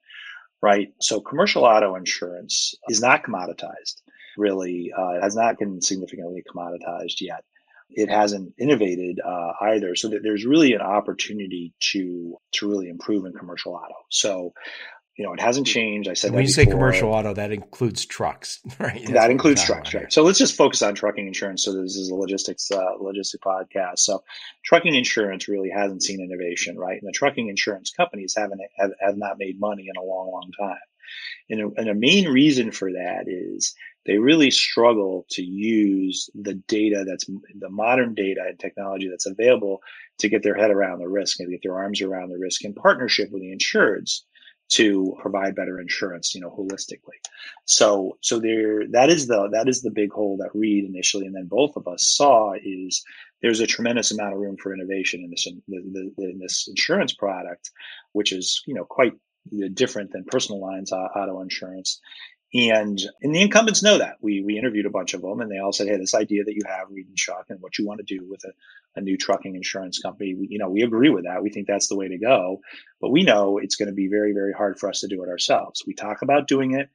[0.62, 0.88] right?
[1.00, 4.02] So commercial auto insurance is not commoditized,
[4.36, 4.92] really.
[4.96, 7.44] Uh, it has not been significantly commoditized yet.
[7.90, 13.26] It hasn't innovated uh, either, so that there's really an opportunity to to really improve
[13.26, 13.94] in commercial auto.
[14.10, 14.54] So
[15.16, 16.08] you know, it hasn't changed.
[16.08, 19.00] I said when you say commercial auto, that includes trucks, right?
[19.00, 20.12] That's that includes trucks, right?
[20.12, 21.64] So let's just focus on trucking insurance.
[21.64, 24.00] So this is a logistics uh, logistic podcast.
[24.00, 24.24] So
[24.64, 27.00] trucking insurance really hasn't seen innovation, right?
[27.00, 30.50] And the trucking insurance companies haven't have, have not made money in a long, long
[30.60, 30.78] time.
[31.48, 33.74] And a, and a main reason for that is
[34.06, 39.80] they really struggle to use the data that's the modern data and technology that's available
[40.18, 42.74] to get their head around the risk and get their arms around the risk in
[42.74, 44.22] partnership with the insureds
[44.70, 47.18] to provide better insurance, you know, holistically.
[47.64, 51.34] So, so there, that is the, that is the big hole that Reed initially, and
[51.34, 53.04] then both of us saw is
[53.42, 57.70] there's a tremendous amount of room for innovation in this, in, in this insurance product,
[58.12, 59.12] which is, you know, quite
[59.52, 62.00] uh, different than personal lines auto insurance.
[62.54, 64.14] And, and the incumbents know that.
[64.20, 66.54] We, we interviewed a bunch of them and they all said, Hey, this idea that
[66.54, 68.52] you have, Reed and Chuck, and what you want to do with a,
[68.94, 71.42] a new trucking insurance company, we, you know, we agree with that.
[71.42, 72.60] We think that's the way to go.
[73.00, 75.28] But we know it's going to be very, very hard for us to do it
[75.28, 75.82] ourselves.
[75.84, 76.90] We talk about doing it.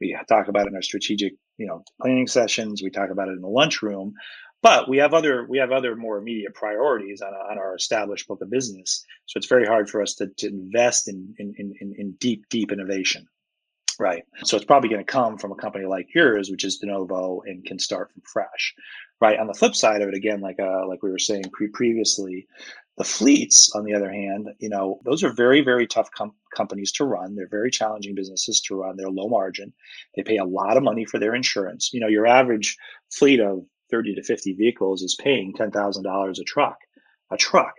[0.00, 2.82] We talk about it in our strategic, you know, planning sessions.
[2.82, 4.14] We talk about it in the lunchroom.
[4.62, 8.40] But we have other we have other more immediate priorities on, on our established book
[8.40, 9.04] of business.
[9.26, 12.72] So it's very hard for us to, to invest in, in, in, in deep, deep
[12.72, 13.26] innovation.
[14.02, 14.24] Right.
[14.42, 17.40] So it's probably going to come from a company like yours, which is de novo
[17.46, 18.74] and can start from fresh.
[19.20, 19.38] Right.
[19.38, 22.48] On the flip side of it, again, like uh, like we were saying pre- previously,
[22.98, 26.90] the fleets, on the other hand, you know, those are very, very tough com- companies
[26.94, 27.36] to run.
[27.36, 28.96] They're very challenging businesses to run.
[28.96, 29.72] They're low margin.
[30.16, 31.90] They pay a lot of money for their insurance.
[31.92, 32.76] You know, your average
[33.12, 36.78] fleet of 30 to 50 vehicles is paying $10,000 a truck,
[37.30, 37.74] a truck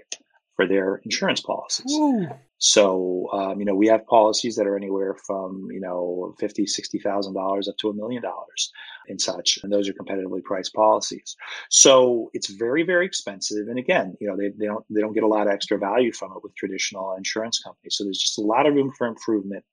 [0.55, 1.91] for their insurance policies.
[1.91, 2.27] Ooh.
[2.59, 6.99] So, um, you know, we have policies that are anywhere from, you know, fifty, sixty
[6.99, 8.71] thousand dollars up to a million dollars
[9.09, 9.59] and such.
[9.63, 11.35] And those are competitively priced policies.
[11.69, 13.67] So it's very, very expensive.
[13.67, 16.13] And again, you know, they, they don't they don't get a lot of extra value
[16.13, 17.95] from it with traditional insurance companies.
[17.97, 19.65] So there's just a lot of room for improvement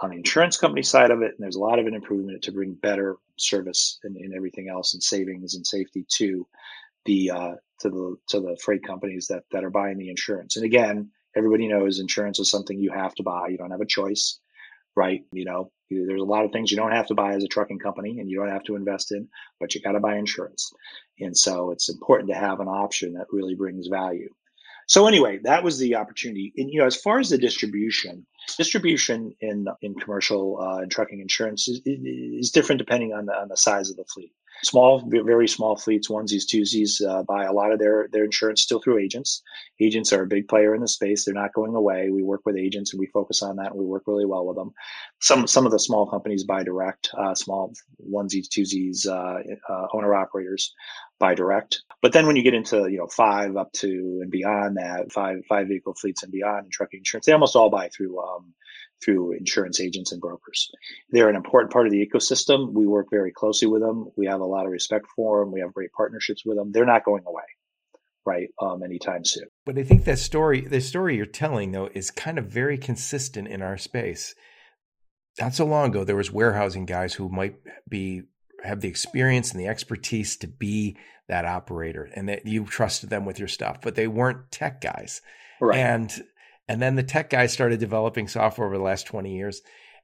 [0.00, 1.32] on the insurance company side of it.
[1.32, 4.94] And there's a lot of an improvement to bring better service and, and everything else
[4.94, 6.46] and savings and safety to
[7.04, 10.56] the uh, to the to the freight companies that that are buying the insurance.
[10.56, 13.48] And again, everybody knows insurance is something you have to buy.
[13.48, 14.38] You don't have a choice,
[14.96, 15.20] right?
[15.32, 17.78] You know, there's a lot of things you don't have to buy as a trucking
[17.78, 19.28] company and you don't have to invest in,
[19.60, 20.72] but you got to buy insurance.
[21.20, 24.28] And so it's important to have an option that really brings value.
[24.88, 26.52] So anyway, that was the opportunity.
[26.56, 28.26] And you know, as far as the distribution,
[28.56, 33.48] distribution in in commercial uh, and trucking insurance is, is different depending on the on
[33.48, 37.72] the size of the fleet small, very small fleets, onesies, twosies, uh, buy a lot
[37.72, 39.42] of their their insurance still through agents.
[39.80, 42.10] Agents are a big player in the space; they're not going away.
[42.10, 44.56] We work with agents and we focus on that, and we work really well with
[44.56, 44.72] them.
[45.20, 47.72] Some some of the small companies buy direct, uh, small
[48.10, 50.72] onesies, twosies, uh, uh owner operators
[51.18, 51.82] buy direct.
[52.00, 55.38] But then when you get into you know five up to and beyond that, five
[55.48, 58.54] five vehicle fleets and beyond, and trucking insurance, they almost all buy through um,
[59.04, 60.70] through insurance agents and brokers.
[61.10, 62.72] They're an important part of the ecosystem.
[62.72, 64.10] We work very closely with them.
[64.16, 65.52] We have a lot of respect for them.
[65.52, 66.70] We have great partnerships with them.
[66.72, 67.42] They're not going away,
[68.24, 69.48] right, um, anytime soon.
[69.66, 73.48] But I think that story, the story you're telling, though, is kind of very consistent
[73.48, 74.34] in our space.
[75.40, 77.56] Not so long ago, there was warehousing guys who might
[77.88, 78.22] be
[78.62, 80.96] have the experience and the expertise to be
[81.28, 85.22] that operator, and that you trusted them with your stuff, but they weren't tech guys.
[85.60, 85.78] Right.
[85.78, 86.12] And
[86.72, 89.60] and then the tech guys started developing software over the last 20 years.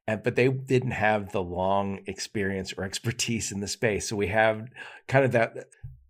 [0.06, 4.06] And, but they didn't have the long experience or expertise in the space.
[4.06, 4.68] So we have
[5.06, 5.56] kind of that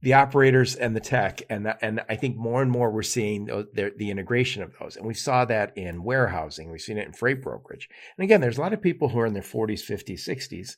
[0.03, 3.93] the operators and the tech, and and I think more and more we're seeing the,
[3.97, 7.43] the integration of those, and we saw that in warehousing, we've seen it in freight
[7.43, 10.77] brokerage, and again, there's a lot of people who are in their 40s, 50s, 60s,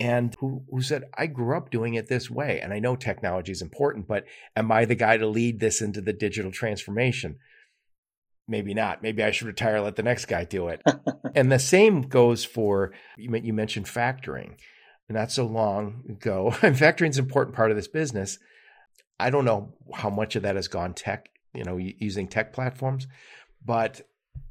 [0.00, 3.52] and who who said, "I grew up doing it this way, and I know technology
[3.52, 4.24] is important, but
[4.56, 7.38] am I the guy to lead this into the digital transformation?"
[8.50, 9.00] Maybe not.
[9.00, 10.82] Maybe I should retire, let the next guy do it.
[11.36, 13.52] and the same goes for you.
[13.52, 14.56] Mentioned factoring
[15.08, 16.54] not so long ago.
[16.62, 18.38] And factoring is an important part of this business.
[19.20, 23.06] I don't know how much of that has gone tech, you know, using tech platforms,
[23.64, 24.00] but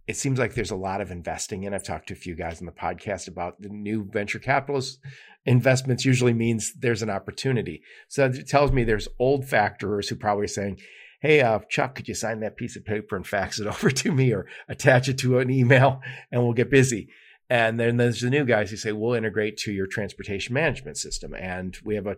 [0.08, 1.74] it seems like there's a lot of investing in.
[1.74, 5.00] I've talked to a few guys in the podcast about the new venture capitalist
[5.46, 7.82] investments usually means there's an opportunity.
[8.08, 10.80] So it tells me there's old factorers who probably are saying,
[11.22, 14.12] Hey, uh, Chuck, could you sign that piece of paper and fax it over to
[14.12, 16.02] me or attach it to an email
[16.32, 17.10] and we'll get busy.
[17.50, 21.34] And then there's the new guys who say, we'll integrate to your transportation management system.
[21.34, 22.18] And we have a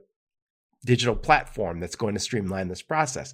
[0.85, 3.33] digital platform that's going to streamline this process.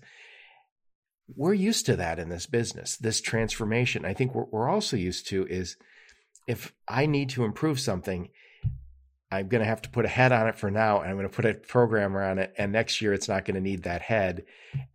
[1.36, 4.06] We're used to that in this business, this transformation.
[4.06, 5.76] I think what we're also used to is
[6.48, 8.30] if I need to improve something,
[9.32, 11.30] I'm going to have to put a head on it for now, and I'm going
[11.30, 12.54] to put a programmer on it.
[12.58, 14.46] And next year, it's not going to need that head,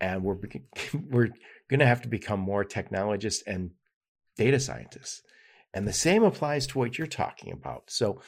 [0.01, 0.39] and we're
[1.11, 1.31] we're
[1.69, 3.73] going to have to become more technologists and
[4.37, 5.23] data scientists.
[5.75, 7.85] And the same applies to what you're talking about.
[7.91, 8.21] So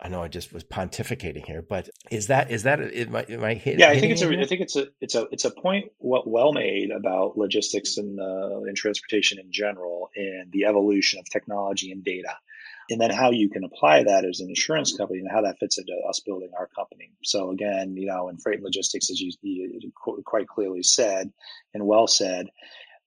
[0.00, 3.44] I know I just was pontificating here, but is that is that am I, am
[3.44, 5.50] I hit, Yeah, I think it's a I think it's a it's a it's a
[5.50, 11.30] point well made about logistics and uh, and transportation in general, and the evolution of
[11.30, 12.36] technology and data,
[12.90, 15.78] and then how you can apply that as an insurance company and how that fits
[15.78, 17.10] into us building our company.
[17.22, 19.92] So again, you know, in freight and logistics, as you, you
[20.24, 21.32] quite clearly said
[21.72, 22.48] and well said,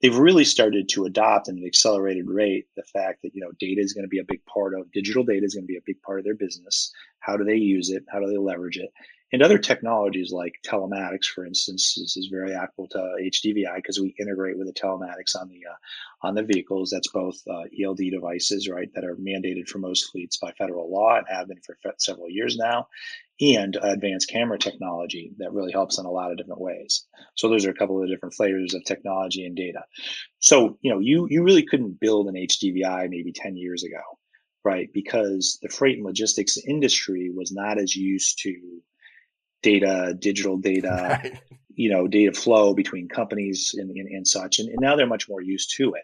[0.01, 3.81] they've really started to adopt at an accelerated rate the fact that you know data
[3.81, 5.85] is going to be a big part of digital data is going to be a
[5.85, 6.91] big part of their business.
[7.19, 8.03] How do they use it?
[8.11, 8.91] How do they leverage it
[9.33, 14.15] and other technologies like telematics for instance is, is very applicable to hdvi because we
[14.19, 18.69] integrate with the telematics on the uh, on the vehicles that's both uh, eld devices
[18.69, 22.29] right that are mandated for most fleets by federal law and have been for several
[22.29, 22.87] years now
[23.39, 27.05] and advanced camera technology that really helps in a lot of different ways.
[27.35, 29.83] So those are a couple of the different flavors of technology and data.
[30.39, 34.01] So, you know, you you really couldn't build an HDVI maybe 10 years ago,
[34.63, 34.89] right?
[34.91, 38.81] Because the freight and logistics industry was not as used to
[39.67, 41.39] data, digital data, right.
[41.75, 44.59] you know, data flow between companies and, and, and such.
[44.59, 46.03] And, and now they're much more used to it.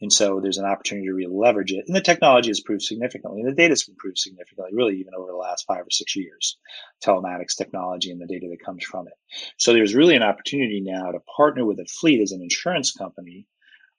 [0.00, 1.84] And so there's an opportunity to really leverage it.
[1.86, 5.30] And the technology has improved significantly, and the data has improved significantly, really, even over
[5.30, 6.58] the last five or six years,
[7.04, 9.14] telematics technology and the data that comes from it.
[9.56, 13.46] So there's really an opportunity now to partner with a fleet as an insurance company,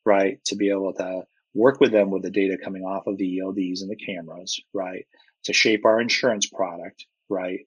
[0.06, 1.24] right, to be able to
[1.56, 5.06] work with them with the data coming off of the ELDs and the cameras, right,
[5.46, 7.62] to shape our insurance product, right,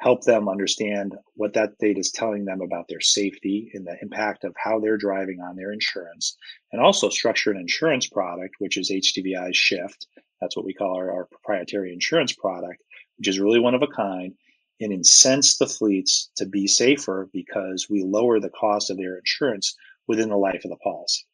[0.00, 4.44] help them understand what that data is telling them about their safety and the impact
[4.44, 6.36] of how they're driving on their insurance,
[6.72, 10.06] and also structure an insurance product, which is HDVI Shift.
[10.40, 12.82] That's what we call our, our proprietary insurance product,
[13.18, 14.32] which is really one of a kind
[14.80, 19.76] and incents the fleets to be safer because we lower the cost of their insurance
[20.08, 21.26] within the life of the policy.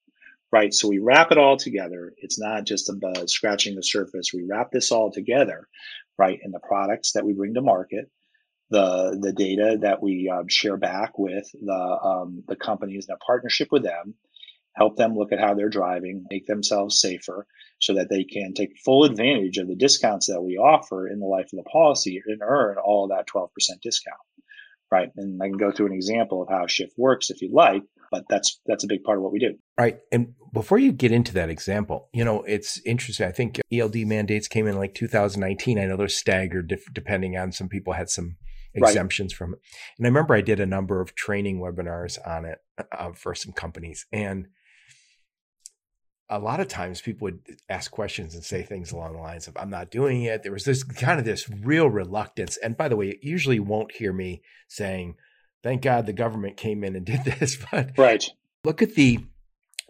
[0.51, 0.75] Right.
[0.75, 2.15] So we wrap it all together.
[2.17, 4.33] It's not just about scratching the surface.
[4.33, 5.69] We wrap this all together,
[6.19, 8.11] right, in the products that we bring to market
[8.71, 13.19] the the data that we um, share back with the um, the companies in a
[13.19, 14.15] partnership with them,
[14.75, 17.47] help them look at how they're driving, make themselves safer,
[17.81, 21.27] so that they can take full advantage of the discounts that we offer in the
[21.27, 23.49] life of the policy and earn all that 12%
[23.83, 24.17] discount.
[24.91, 25.11] Right.
[25.17, 28.25] And I can go through an example of how Shift works if you'd like, but
[28.29, 29.55] that's that's a big part of what we do.
[29.77, 29.99] Right.
[30.13, 33.27] And before you get into that example, you know, it's interesting.
[33.27, 35.79] I think ELD mandates came in like 2019.
[35.79, 38.37] I know they're staggered depending on some people had some
[38.77, 39.39] exemptions right.
[39.39, 39.61] from it.
[39.99, 42.59] And I remember I did a number of training webinars on it
[42.93, 44.07] uh, for some companies.
[44.13, 44.49] And
[46.29, 49.57] a lot of times people would ask questions and say things along the lines of,
[49.57, 50.43] I'm not doing it.
[50.43, 52.57] There was this kind of this real reluctance.
[52.57, 55.17] And by the way, you usually won't hear me saying,
[55.63, 57.57] thank God the government came in and did this.
[57.71, 58.25] But right.
[58.65, 59.21] look at the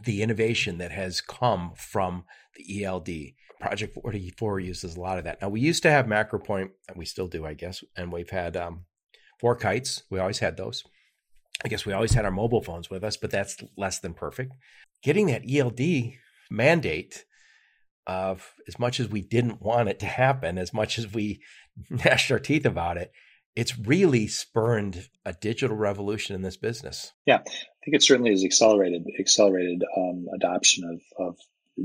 [0.02, 3.08] the innovation that has come from the ELD.
[3.60, 5.40] Project 44 uses a lot of that.
[5.40, 8.56] Now we used to have MacroPoint, and we still do, I guess, and we've had
[8.56, 8.84] um,
[9.60, 10.02] kites.
[10.10, 10.84] We always had those.
[11.64, 14.52] I guess we always had our mobile phones with us, but that's less than perfect.
[15.02, 16.12] Getting that ELD
[16.50, 17.24] mandate
[18.06, 21.40] of as much as we didn't want it to happen, as much as we
[21.90, 23.10] gnashed our teeth about it,
[23.54, 27.12] it's really spurned a digital revolution in this business.
[27.24, 31.36] Yeah, I think it certainly has accelerated accelerated um, adoption of, of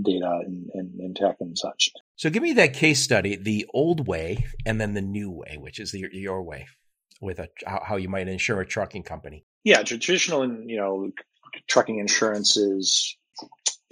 [0.02, 1.90] data and, and, and, tech and such.
[2.16, 5.80] So give me that case study, the old way and then the new way, which
[5.80, 6.68] is the, your way
[7.20, 9.46] with a how you might insure a trucking company.
[9.64, 11.12] Yeah, traditional, you know,
[11.68, 13.16] trucking insurance is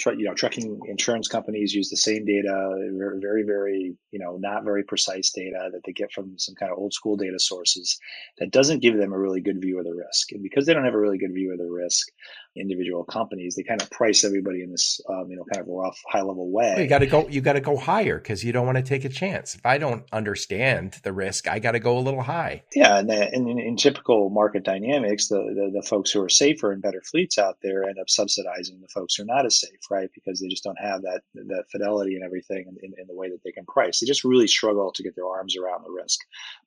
[0.06, 2.90] you know, trucking insurance companies use the same data,
[3.22, 6.78] very, very, you know, not very precise data that they get from some kind of
[6.78, 8.00] old school data sources
[8.38, 10.32] that doesn't give them a really good view of the risk.
[10.32, 12.10] And because they don't have a really good view of the risk,
[12.56, 15.98] individual companies, they kind of price everybody in this, um, you know, kind of rough,
[16.08, 16.74] high level way.
[16.76, 18.84] Well, you got to go, you got to go higher because you don't want to
[18.84, 19.56] take a chance.
[19.56, 22.64] If I don't understand the risk, I got to go a little high.
[22.76, 26.72] Yeah, and, and in, in, typical market dynamics, the, the the folks who are safer
[26.72, 29.80] and better fleets out there end up subsidizing the folks who are not as safe,
[29.90, 30.10] right?
[30.14, 33.30] Because they just don't have that that fidelity and everything in, in, in the way
[33.30, 34.00] that they can price.
[34.00, 36.20] They just really struggle to get their arms around the risk,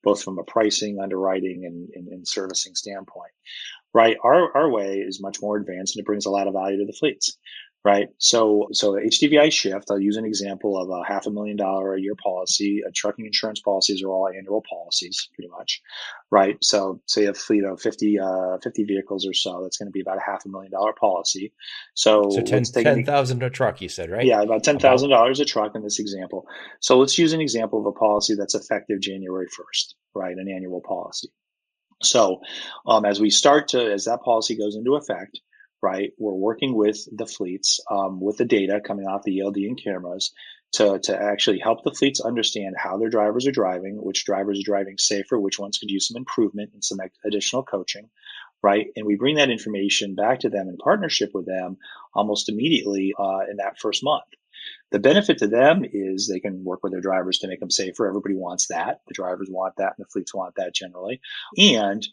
[0.03, 3.33] both from a pricing, underwriting, and, and, and servicing standpoint
[3.95, 4.17] right?
[4.25, 6.87] Our, our way is much more advanced and it brings a lot of value to
[6.87, 7.37] the fleets,
[7.85, 8.09] right?
[8.19, 12.01] So, so HDVI shift, I'll use an example of a half a million dollar a
[12.01, 12.81] year policy.
[12.87, 15.83] A trucking insurance policies are all annual policies, pretty much,
[16.31, 16.57] right?
[16.63, 20.01] So, say a fleet of 50, uh, 50 vehicles or so, that's going to be
[20.01, 21.53] about a half a million dollar policy.
[21.95, 24.25] So, so 10,000 10, a truck, you said, right?
[24.25, 26.47] Yeah, about $10,000 a truck in this example.
[26.81, 30.37] So, let's use an example of a policy that's effective January 1st, right?
[30.37, 31.29] An annual policy.
[32.01, 32.41] So,
[32.87, 35.41] um, as we start to, as that policy goes into effect,
[35.83, 39.83] right, we're working with the fleets, um, with the data coming off the ELD and
[39.83, 40.33] cameras
[40.73, 44.65] to, to actually help the fleets understand how their drivers are driving, which drivers are
[44.65, 48.09] driving safer, which ones could use some improvement and some additional coaching,
[48.63, 48.87] right?
[48.97, 51.77] And we bring that information back to them in partnership with them
[52.15, 54.25] almost immediately uh, in that first month.
[54.93, 58.07] The benefit to them is they can work with their drivers to make them safer.
[58.07, 59.01] Everybody wants that.
[59.09, 61.21] The drivers want that and the fleets want that generally.
[61.59, 62.07] And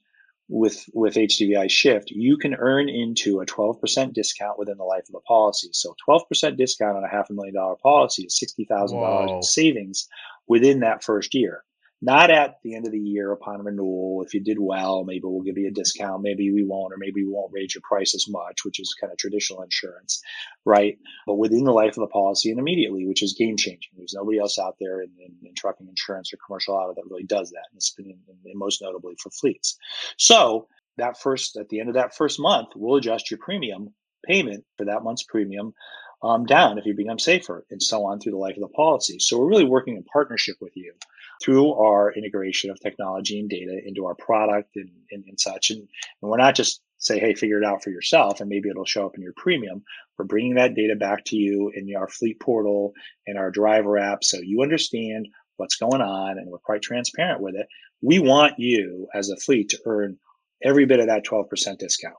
[0.49, 5.13] with with HDVI shift, you can earn into a 12% discount within the life of
[5.13, 5.69] the policy.
[5.71, 10.07] So 12% discount on a half a million dollar policy is $60,000 in savings
[10.47, 11.63] within that first year.
[12.01, 14.23] Not at the end of the year upon renewal.
[14.25, 16.21] If you did well, maybe we'll give you a discount.
[16.21, 19.11] Maybe we won't, or maybe we won't raise your price as much, which is kind
[19.11, 20.21] of traditional insurance,
[20.65, 20.97] right?
[21.27, 23.91] But within the life of the policy and immediately, which is game changing.
[23.97, 27.25] There's nobody else out there in, in, in, trucking insurance or commercial auto that really
[27.25, 27.65] does that.
[27.69, 29.77] And it's been in, most notably for fleets.
[30.17, 33.93] So that first, at the end of that first month, we'll adjust your premium
[34.25, 35.73] payment for that month's premium
[36.21, 39.19] um, down if you become safer and so on through the life of the policy.
[39.19, 40.93] So we're really working in partnership with you
[41.41, 45.69] through our integration of technology and data into our product and, and, and such.
[45.69, 48.85] And, and we're not just say, hey, figure it out for yourself and maybe it'll
[48.85, 49.83] show up in your premium.
[50.17, 52.93] We're bringing that data back to you in our fleet portal
[53.25, 57.55] and our driver app so you understand what's going on and we're quite transparent with
[57.55, 57.67] it.
[58.01, 60.17] We want you as a fleet to earn
[60.63, 61.47] every bit of that 12%
[61.77, 62.15] discount.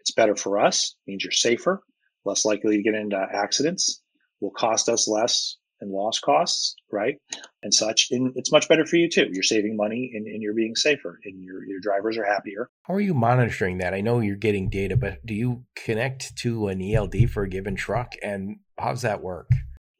[0.00, 1.82] It's better for us, means you're safer,
[2.26, 4.02] less likely to get into accidents,
[4.40, 7.16] will cost us less and loss costs, right?
[7.62, 8.08] And such.
[8.10, 9.28] And it's much better for you too.
[9.30, 12.68] You're saving money and, and, you're being safer and your, your drivers are happier.
[12.82, 13.94] How are you monitoring that?
[13.94, 17.76] I know you're getting data, but do you connect to an ELD for a given
[17.76, 18.14] truck?
[18.22, 19.50] And how's that work?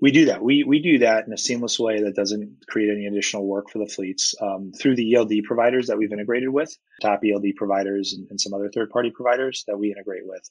[0.01, 0.43] We do that.
[0.43, 3.79] We, we do that in a seamless way that doesn't create any additional work for
[3.79, 8.27] the fleets um, through the ELD providers that we've integrated with, top ELD providers and,
[8.29, 10.43] and some other third party providers that we integrate with.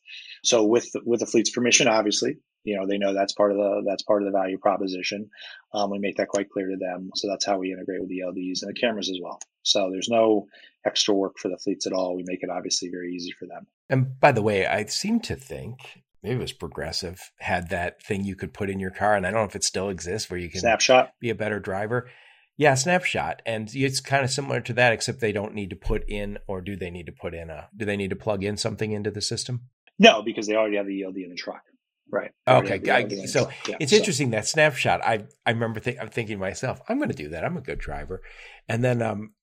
[0.44, 3.84] So with with the fleet's permission, obviously, you know they know that's part of the
[3.86, 5.30] that's part of the value proposition.
[5.74, 7.12] Um, we make that quite clear to them.
[7.16, 9.40] So that's how we integrate with the ELDs and the cameras as well.
[9.64, 10.48] So there's no
[10.86, 12.16] extra work for the fleets at all.
[12.16, 13.68] We make it obviously very easy for them.
[13.90, 18.24] And by the way i seem to think maybe it was progressive had that thing
[18.24, 20.40] you could put in your car and i don't know if it still exists where
[20.40, 21.14] you can snapshot.
[21.20, 22.10] be a better driver.
[22.56, 23.42] Yeah snapshot.
[23.46, 26.62] And it's kind of similar to that except they don't need to put in or
[26.62, 29.12] do they need to put in a do they need to plug in something into
[29.12, 29.70] the system?
[30.00, 31.64] No because they already have the eld in the truck
[32.12, 32.32] Right.
[32.48, 32.82] Okay.
[32.92, 33.98] I, so yeah, it's so.
[33.98, 35.04] interesting that snapshot.
[35.04, 37.44] I I remember th- I'm thinking to myself, I'm going to do that.
[37.44, 38.22] I'm a good driver,
[38.68, 39.34] and then um,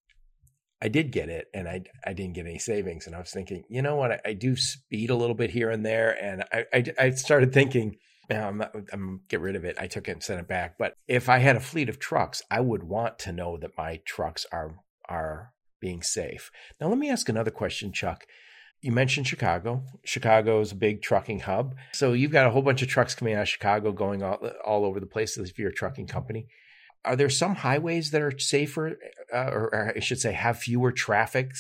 [0.81, 3.65] I did get it, and I I didn't get any savings, and I was thinking,
[3.69, 4.13] you know what?
[4.13, 7.53] I, I do speed a little bit here and there, and I I, I started
[7.53, 7.97] thinking.
[8.33, 9.75] I'm, not, I'm get rid of it.
[9.77, 10.79] I took it and sent it back.
[10.79, 13.99] But if I had a fleet of trucks, I would want to know that my
[14.07, 14.77] trucks are
[15.09, 16.53] are being safe.
[16.81, 18.25] Now, let me ask another question, Chuck
[18.83, 19.85] you mentioned Chicago.
[20.05, 21.75] Chicago is a big trucking hub.
[21.93, 24.85] So you've got a whole bunch of trucks coming out of Chicago going all, all
[24.85, 26.49] over the place if you're a trucking company.
[27.05, 28.99] Are there some highways that are safer,
[29.33, 31.53] uh, or, or, I should say, have fewer traffic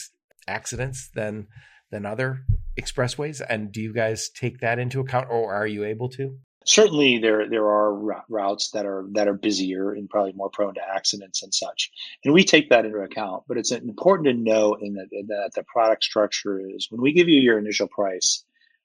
[0.46, 1.46] accidents than
[1.90, 2.44] than other
[2.78, 3.40] expressways?
[3.48, 6.36] And do you guys take that into account, or are you able to?
[6.64, 10.80] Certainly there there are routes that are that are busier and probably more prone to
[10.94, 11.90] accidents and such
[12.24, 15.62] and we take that into account but it's important to know in that, that the
[15.64, 18.44] product structure is when we give you your initial price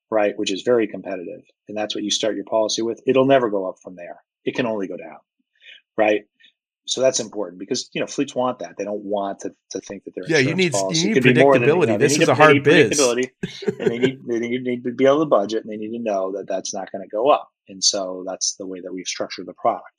[0.10, 3.50] right which is very competitive and that's what you start your policy with it'll never
[3.50, 5.18] go up from there it can only go down
[5.98, 6.24] right
[6.88, 8.78] So that's important because you know fleets want that.
[8.78, 10.38] They don't want to, to think that their yeah.
[10.38, 11.88] You need you need predictability.
[11.88, 13.00] Than, this is a hard biz.
[13.80, 16.04] and they need they need, need to be able to budget, and they need to
[16.04, 17.52] know that that's not going to go up.
[17.68, 19.90] And so that's the way that we've structured the product.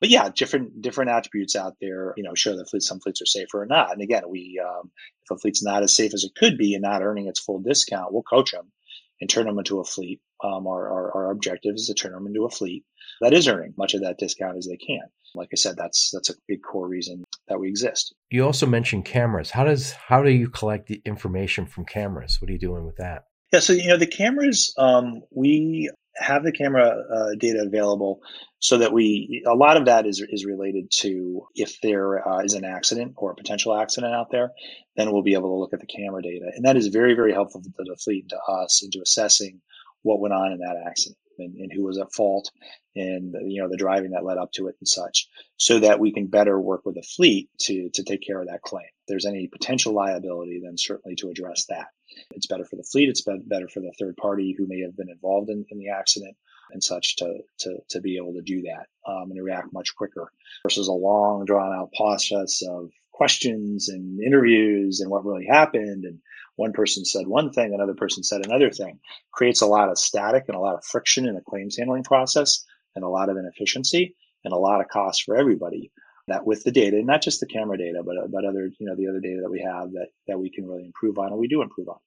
[0.00, 3.26] But yeah, different different attributes out there, you know, show that fleets some fleets are
[3.26, 3.92] safer or not.
[3.92, 4.90] And again, we um,
[5.24, 7.60] if a fleet's not as safe as it could be and not earning its full
[7.60, 8.72] discount, we'll coach them
[9.20, 10.20] and turn them into a fleet.
[10.42, 12.84] Um, our, our, our objective is to turn them into a fleet
[13.20, 15.02] that is earning much of that discount as they can.
[15.34, 18.14] Like I said, that's that's a big core reason that we exist.
[18.30, 19.50] You also mentioned cameras.
[19.50, 22.38] How does how do you collect the information from cameras?
[22.40, 23.24] What are you doing with that?
[23.52, 28.20] Yeah, so you know the cameras, um, we have the camera uh, data available
[28.60, 32.54] so that we a lot of that is is related to if there uh, is
[32.54, 34.50] an accident or a potential accident out there
[34.96, 36.50] then we'll be able to look at the camera data.
[36.54, 39.60] And that is very very helpful to the fleet and to us into assessing
[40.02, 42.50] what went on in that accident and, and who was at fault
[42.96, 46.12] and you know the driving that led up to it and such so that we
[46.12, 48.86] can better work with the fleet to to take care of that claim.
[48.86, 51.86] If there's any potential liability then certainly to address that
[52.30, 53.08] it's better for the fleet.
[53.08, 56.36] It's better for the third party who may have been involved in, in the accident
[56.70, 60.30] and such to, to, to be able to do that um, and react much quicker
[60.62, 66.04] versus a long drawn out process of questions and interviews and what really happened.
[66.04, 66.18] And
[66.56, 69.00] one person said one thing, another person said another thing
[69.32, 72.64] creates a lot of static and a lot of friction in the claims handling process
[72.94, 74.14] and a lot of inefficiency
[74.44, 75.90] and a lot of cost for everybody
[76.28, 79.08] that with the data, not just the camera data, but, but other, you know, the
[79.08, 81.62] other data that we have that, that we can really improve on and we do
[81.62, 81.98] improve on.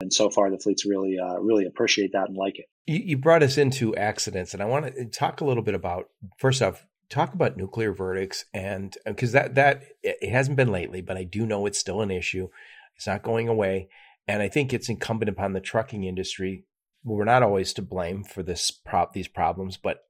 [0.00, 2.66] And so far, the fleets really, uh, really appreciate that and like it.
[2.86, 6.06] You, brought us into accidents, and I want to talk a little bit about
[6.38, 11.16] first off, talk about nuclear verdicts, and because that that it hasn't been lately, but
[11.16, 12.48] I do know it's still an issue.
[12.96, 13.88] It's not going away,
[14.26, 16.64] and I think it's incumbent upon the trucking industry.
[17.04, 20.04] We're not always to blame for this prop these problems, but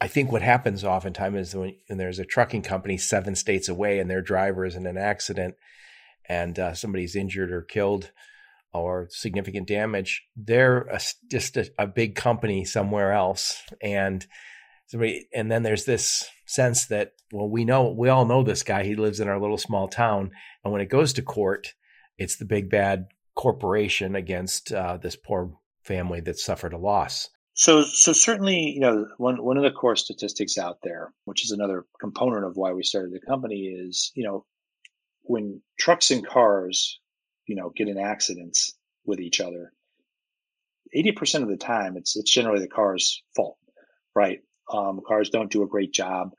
[0.00, 3.98] I think what happens oftentimes is when, when, there's a trucking company seven states away
[3.98, 5.54] and their driver is in an accident
[6.28, 8.10] and uh, somebody's injured or killed,
[8.74, 11.00] or significant damage, they're a,
[11.30, 14.26] just a, a, big company somewhere else, and
[14.86, 18.84] somebody, and then there's this sense that well, we know we all know this guy.
[18.84, 20.30] He lives in our little small town,
[20.64, 21.74] and when it goes to court,
[22.18, 25.52] it's the big bad corporation against uh, this poor
[25.82, 27.28] family that suffered a loss.
[27.56, 31.52] So, so certainly, you know, one one of the core statistics out there, which is
[31.52, 34.44] another component of why we started the company, is you know,
[35.22, 37.00] when trucks and cars
[37.46, 38.72] you know, get in accidents
[39.04, 39.72] with each other,
[40.94, 43.58] 80% of the time it's, it's generally the car's fault,
[44.14, 44.40] right?
[44.72, 46.30] Um, cars don't do a great job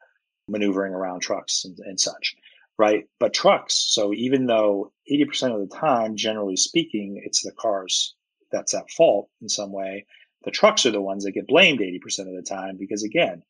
[0.48, 2.36] maneuvering around trucks and, and such,
[2.78, 3.06] right?
[3.20, 8.16] But trucks, so even though 80% of the time, generally speaking, it's the cars
[8.52, 10.06] that's at fault in some way,
[10.44, 13.44] the trucks are the ones that get blamed 80% of the time because again,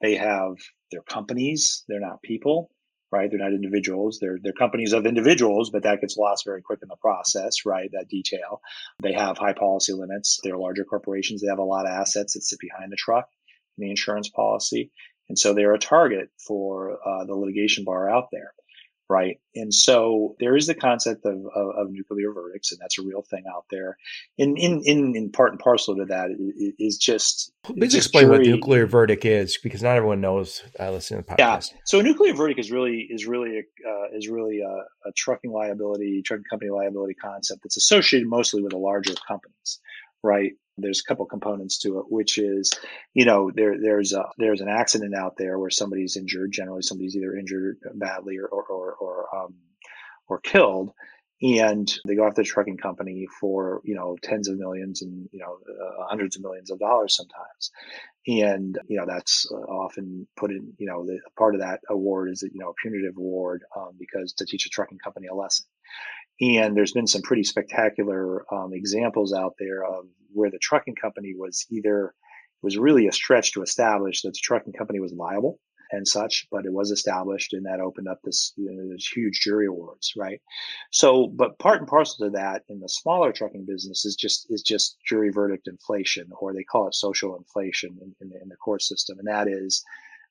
[0.00, 0.54] they have
[0.90, 2.70] their companies, they're not people
[3.12, 3.30] right?
[3.30, 4.18] They're not individuals.
[4.20, 7.90] They're they're companies of individuals, but that gets lost very quick in the process, right?
[7.92, 8.60] That detail.
[9.02, 10.40] They have high policy limits.
[10.42, 11.40] They're larger corporations.
[11.40, 13.28] They have a lot of assets that sit behind the truck
[13.78, 14.90] in the insurance policy,
[15.28, 18.52] and so they're a target for uh, the litigation bar out there
[19.10, 19.40] right?
[19.56, 23.22] And so there is the concept of, of, of, nuclear verdicts, and that's a real
[23.22, 23.98] thing out there.
[24.38, 26.30] In in in, in part and parcel to that
[26.78, 28.38] is just please explain jury.
[28.38, 30.62] what nuclear verdict is, because not everyone knows.
[30.78, 31.72] Uh, listening to the podcast.
[31.72, 35.12] Yeah, so a nuclear verdict is really is really a, uh, is really a, a
[35.16, 39.80] trucking liability, trucking company liability concept that's associated mostly with the larger companies,
[40.22, 40.52] right?
[40.80, 42.70] There's a couple components to it, which is,
[43.14, 46.52] you know, there there's a there's an accident out there where somebody's injured.
[46.52, 49.54] Generally, somebody's either injured badly or or or, or, um,
[50.28, 50.92] or killed,
[51.42, 55.40] and they go after the trucking company for you know tens of millions and you
[55.40, 57.70] know uh, hundreds of millions of dollars sometimes
[58.26, 62.30] and you know that's uh, often put in you know the part of that award
[62.30, 65.66] is you know a punitive award um, because to teach a trucking company a lesson
[66.40, 71.34] and there's been some pretty spectacular um, examples out there of where the trucking company
[71.36, 72.14] was either
[72.62, 75.58] it was really a stretch to establish that the trucking company was liable
[75.92, 79.40] and such, but it was established and that opened up this, you know, this huge
[79.40, 80.40] jury awards, right?
[80.90, 84.62] So, but part and parcel to that in the smaller trucking business is just is
[84.62, 88.56] just jury verdict inflation, or they call it social inflation in, in, the, in the
[88.56, 89.84] court system, and that is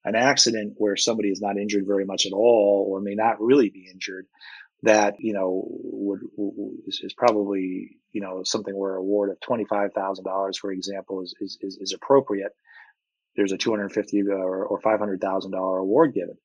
[0.06, 3.70] an accident where somebody is not injured very much at all, or may not really
[3.70, 4.28] be injured,
[4.84, 9.66] that you know would, would is, probably you know something where a award of twenty
[9.66, 12.52] five thousand dollars, for example, is, is is appropriate.
[13.36, 16.38] There's a two hundred fifty or, or five hundred thousand dollar award given,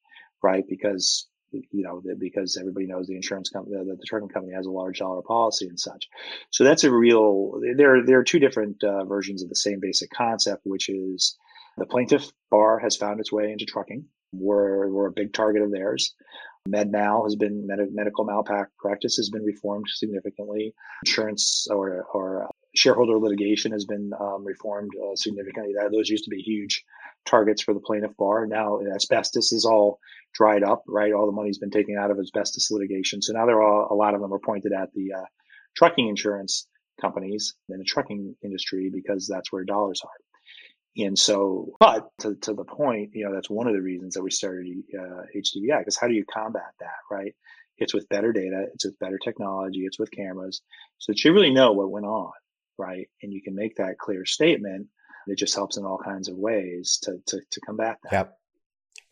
[0.43, 0.64] right?
[0.68, 4.70] Because you know because everybody knows the insurance company, the, the trucking company has a
[4.70, 6.09] large dollar policy and such.
[6.51, 7.61] So that's a real.
[7.76, 11.37] There there are two different uh, versions of the same basic concept, which is
[11.76, 15.72] the plaintiff bar has found its way into trucking We're, we're a big target of
[15.72, 16.14] theirs.
[16.68, 20.74] MedMal has been med- medical malpractice practice has been reformed significantly.
[21.04, 25.74] Insurance or or shareholder litigation has been um, reformed uh, significantly.
[25.74, 26.82] That those used to be huge
[27.26, 28.46] targets for the plaintiff bar.
[28.46, 29.98] Now asbestos is all
[30.32, 31.12] dried up, right?
[31.12, 33.20] All the money's been taken out of asbestos litigation.
[33.22, 35.24] So now they're all a lot of them are pointed at the uh,
[35.76, 36.66] trucking insurance
[37.00, 40.34] companies in the trucking industry because that's where dollars are.
[40.97, 44.22] And so, but to, to the point, you know, that's one of the reasons that
[44.22, 44.66] we started
[44.97, 47.34] uh, HDVI because how do you combat that, right?
[47.78, 50.62] It's with better data, it's with better technology, it's with cameras,
[50.99, 52.30] so that you really know what went on,
[52.78, 53.09] right?
[53.22, 54.86] And you can make that clear statement.
[55.26, 58.12] It just helps in all kinds of ways to to, to combat that.
[58.12, 58.38] Yep.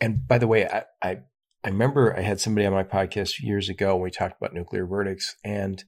[0.00, 1.18] And by the way, I, I
[1.64, 4.86] I remember I had somebody on my podcast years ago when we talked about nuclear
[4.86, 5.82] verdicts, and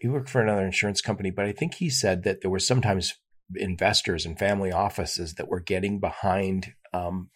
[0.00, 3.14] he worked for another insurance company, but I think he said that there were sometimes
[3.54, 7.30] investors and family offices that were getting behind um,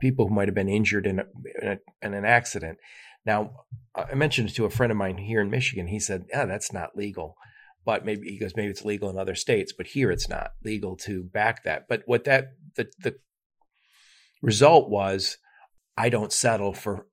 [0.00, 1.24] people who might have been injured in, a,
[1.62, 2.78] in, a, in, an accident.
[3.24, 3.64] Now,
[3.94, 5.88] I mentioned to a friend of mine here in Michigan.
[5.88, 7.36] He said, "Yeah, that's not legal."
[7.84, 10.96] But maybe he goes, maybe it's legal in other states, but here it's not legal
[10.98, 11.86] to back that.
[11.88, 13.16] But what that the the
[14.42, 15.38] result was,
[15.96, 17.06] I don't settle for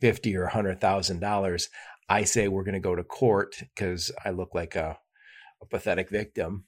[0.00, 1.68] fifty or hundred thousand dollars.
[2.08, 4.98] I say we're going to go to court because I look like a,
[5.60, 6.64] a pathetic victim,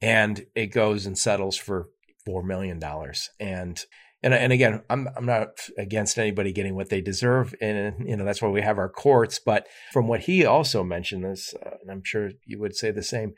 [0.00, 1.88] and it goes and settles for
[2.24, 3.30] four million dollars.
[3.40, 3.82] And
[4.22, 8.24] and and again, I'm I'm not against anybody getting what they deserve, and you know
[8.24, 9.38] that's why we have our courts.
[9.38, 13.02] But from what he also mentioned, this, uh, and I'm sure you would say the
[13.02, 13.34] same.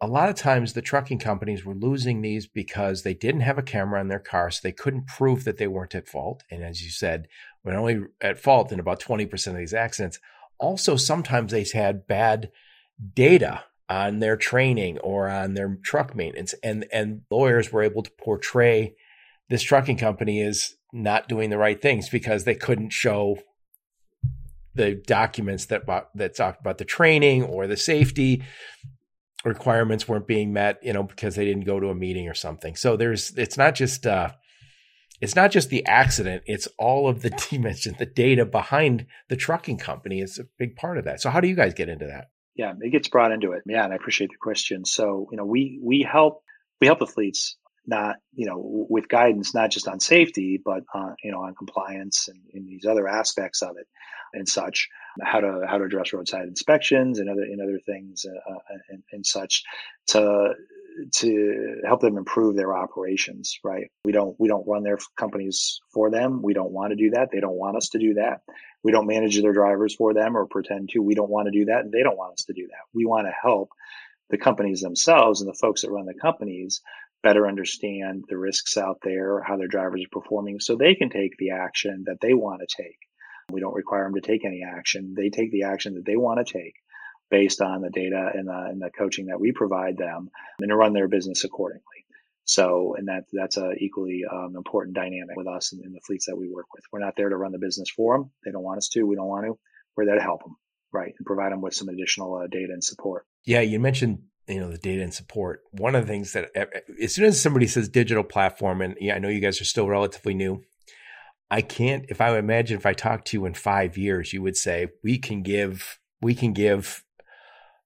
[0.00, 3.62] A lot of times, the trucking companies were losing these because they didn't have a
[3.62, 6.42] camera in their car, so they couldn't prove that they weren't at fault.
[6.50, 7.28] And as you said,
[7.62, 10.18] we're only at fault in about 20% of these accidents.
[10.58, 12.50] Also, sometimes they had bad
[13.14, 13.62] data
[13.92, 16.54] on their training or on their truck maintenance.
[16.62, 18.94] And, and lawyers were able to portray
[19.50, 23.38] this trucking company is not doing the right things because they couldn't show
[24.74, 25.82] the documents that
[26.14, 28.42] that talked about the training or the safety
[29.44, 32.74] requirements weren't being met, you know, because they didn't go to a meeting or something.
[32.76, 34.30] So there's it's not just uh
[35.20, 39.36] it's not just the accident, it's all of the you mentioned the data behind the
[39.36, 41.20] trucking company is a big part of that.
[41.20, 42.28] So how do you guys get into that?
[42.54, 43.62] Yeah, it gets brought into it.
[43.66, 44.84] Yeah, and I appreciate the question.
[44.84, 46.42] So, you know, we we help
[46.80, 51.12] we help the fleets not you know with guidance not just on safety but uh,
[51.22, 53.86] you know on compliance and, and, these other aspects of it
[54.32, 54.88] and such
[55.22, 59.02] how to how to address roadside inspections and other and other things uh, uh and,
[59.12, 59.64] and such
[60.06, 60.54] to
[61.10, 63.90] to help them improve their operations right?
[64.04, 66.42] We don't we don't run their companies for them.
[66.42, 67.28] We don't want to do that.
[67.32, 68.40] They don't want us to do that.
[68.82, 71.00] We don't manage their drivers for them or pretend to.
[71.00, 71.80] We don't want to do that.
[71.80, 72.84] And they don't want us to do that.
[72.94, 73.70] We want to help
[74.30, 76.80] the companies themselves and the folks that run the companies
[77.22, 81.36] better understand the risks out there how their drivers are performing so they can take
[81.38, 82.98] the action that they want to take.
[83.50, 85.14] We don't require them to take any action.
[85.16, 86.74] They take the action that they want to take
[87.32, 90.28] based on the data and the, and the coaching that we provide them
[90.60, 91.82] and to run their business accordingly.
[92.44, 96.36] So, and that that's a equally um, important dynamic with us and, the fleets that
[96.36, 96.84] we work with.
[96.92, 98.30] We're not there to run the business for them.
[98.44, 99.04] They don't want us to.
[99.04, 99.58] We don't want to.
[99.96, 100.56] We're there to help them,
[100.92, 103.24] right, and provide them with some additional uh, data and support.
[103.46, 105.62] Yeah, you mentioned you know the data and support.
[105.70, 106.50] One of the things that
[107.00, 109.88] as soon as somebody says digital platform, and yeah, I know you guys are still
[109.88, 110.62] relatively new.
[111.50, 112.04] I can't.
[112.08, 115.18] If I imagine if I talked to you in five years, you would say we
[115.18, 117.04] can give we can give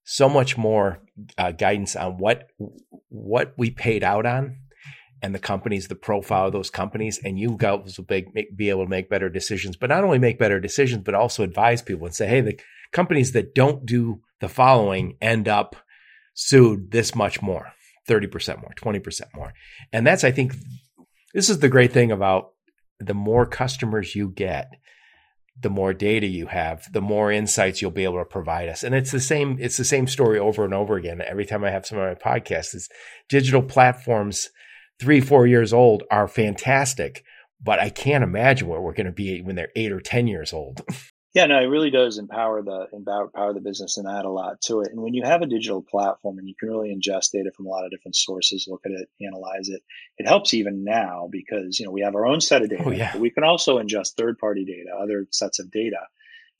[0.08, 1.00] so much more
[1.36, 2.48] uh, guidance on what
[3.08, 4.56] what we paid out on
[5.20, 8.84] and the companies, the profile of those companies, and you guys will be, be able
[8.84, 9.76] to make better decisions.
[9.76, 12.58] But not only make better decisions, but also advise people and say, hey, the
[12.92, 15.74] companies that don't do the following end up
[16.34, 17.72] sued this much more,
[18.08, 19.52] 30% more, 20% more.
[19.92, 20.54] And that's, I think,
[21.34, 22.52] this is the great thing about
[23.00, 24.68] the more customers you get,
[25.60, 28.82] the more data you have, the more insights you'll be able to provide us.
[28.82, 31.22] And it's the same, it's the same story over and over again.
[31.22, 32.88] Every time I have some of my podcasts is
[33.28, 34.50] digital platforms,
[35.00, 37.24] three, four years old are fantastic,
[37.62, 40.52] but I can't imagine where we're going to be when they're eight or 10 years
[40.52, 40.82] old.
[41.36, 44.80] Yeah, no, it really does empower the empower the business and add a lot to
[44.80, 44.88] it.
[44.90, 47.68] And when you have a digital platform and you can really ingest data from a
[47.68, 49.82] lot of different sources, look at it, analyze it,
[50.16, 52.84] it helps even now because you know we have our own set of oh, data.
[52.86, 53.16] Oh, yeah.
[53.18, 55.98] we can also ingest third party data, other sets of data.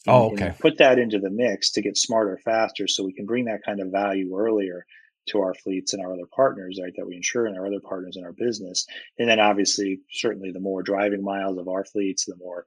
[0.07, 0.53] And, oh, okay.
[0.61, 3.81] put that into the mix to get smarter faster, so we can bring that kind
[3.81, 4.85] of value earlier
[5.29, 8.19] to our fleets and our other partners, right, that we insure and our other partners
[8.19, 8.87] in our business.
[9.19, 12.67] And then obviously, certainly the more driving miles of our fleets, the more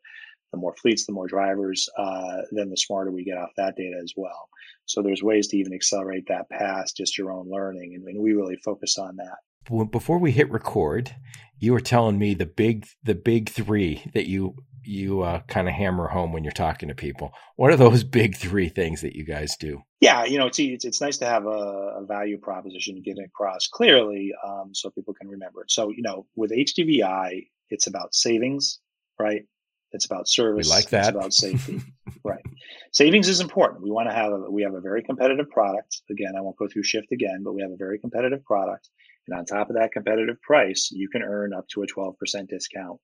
[0.52, 4.00] the more fleets, the more drivers, uh, then the smarter we get off that data
[4.04, 4.50] as well.
[4.86, 7.94] So there's ways to even accelerate that past just your own learning.
[7.96, 11.16] And, and we really focus on that Before we hit record,
[11.60, 15.74] you were telling me the big the big three that you you uh, kind of
[15.74, 17.32] hammer home when you're talking to people.
[17.56, 19.84] What are those big three things that you guys do?
[20.00, 23.18] Yeah, you know, it's it's, it's nice to have a, a value proposition to get
[23.24, 25.72] across clearly, um, so people can remember it.
[25.72, 28.80] So, you know, with HDVI, it's about savings,
[29.20, 29.44] right?
[29.92, 30.68] It's about service.
[30.68, 31.10] We like that.
[31.10, 31.82] It's about safety,
[32.24, 32.44] right?
[32.92, 33.82] Savings is important.
[33.82, 36.02] We want to have a, we have a very competitive product.
[36.12, 38.90] Again, I won't go through shift again, but we have a very competitive product,
[39.28, 42.14] and on top of that competitive price, you can earn up to a 12%
[42.48, 43.00] discount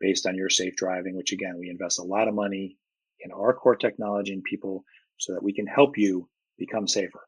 [0.00, 2.76] based on your safe driving, which again, we invest a lot of money
[3.20, 4.84] in our core technology and people
[5.18, 6.28] so that we can help you
[6.58, 7.26] become safer,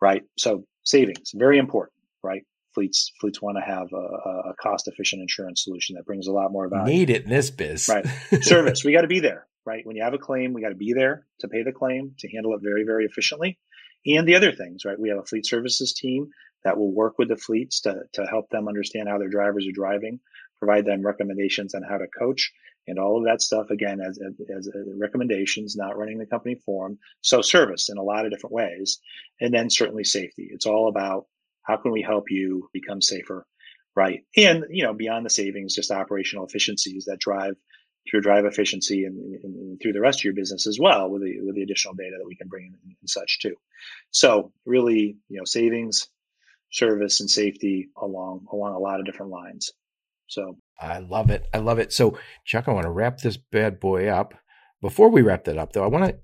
[0.00, 0.22] right?
[0.36, 2.42] So savings, very important, right?
[2.74, 6.52] Fleets fleets want to have a, a cost efficient insurance solution that brings a lot
[6.52, 6.92] more value.
[6.92, 8.06] Need it in this biz, right?
[8.42, 9.84] Service, we got to be there, right?
[9.84, 12.28] When you have a claim, we got to be there to pay the claim to
[12.30, 13.58] handle it very very efficiently.
[14.06, 14.98] And the other things, right?
[14.98, 16.28] We have a fleet services team
[16.64, 19.72] that will work with the fleets to to help them understand how their drivers are
[19.72, 20.20] driving,
[20.58, 22.52] provide them recommendations on how to coach
[22.86, 26.88] and all of that stuff again as, as, as, recommendations not running the company for
[26.88, 29.00] them so service in a lot of different ways
[29.40, 31.26] and then certainly safety it's all about
[31.70, 33.46] how can we help you become safer
[33.94, 37.54] right and you know beyond the savings just operational efficiencies that drive
[38.10, 41.40] through drive efficiency and, and, through the rest of your business as well with the
[41.42, 43.54] with the additional data that we can bring in and such too
[44.10, 46.08] so really you know savings
[46.72, 49.72] service and safety along along a lot of different lines
[50.26, 51.46] so I love it.
[51.52, 51.92] I love it.
[51.92, 54.32] So, Chuck, I want to wrap this bad boy up.
[54.80, 56.14] Before we wrap that up, though, I want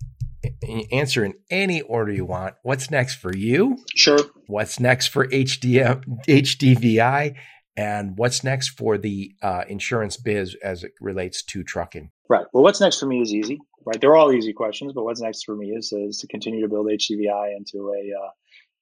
[0.61, 2.55] to answer in any order you want.
[2.63, 3.77] What's next for you?
[3.95, 4.19] Sure.
[4.47, 7.37] What's next for HDM, HDVI?
[7.77, 12.11] And what's next for the uh, insurance biz as it relates to trucking?
[12.29, 12.47] Right.
[12.53, 13.59] Well, what's next for me is easy.
[13.85, 14.01] Right.
[14.01, 16.87] They're all easy questions, but what's next for me is, is to continue to build
[16.87, 18.31] HDVI into a uh,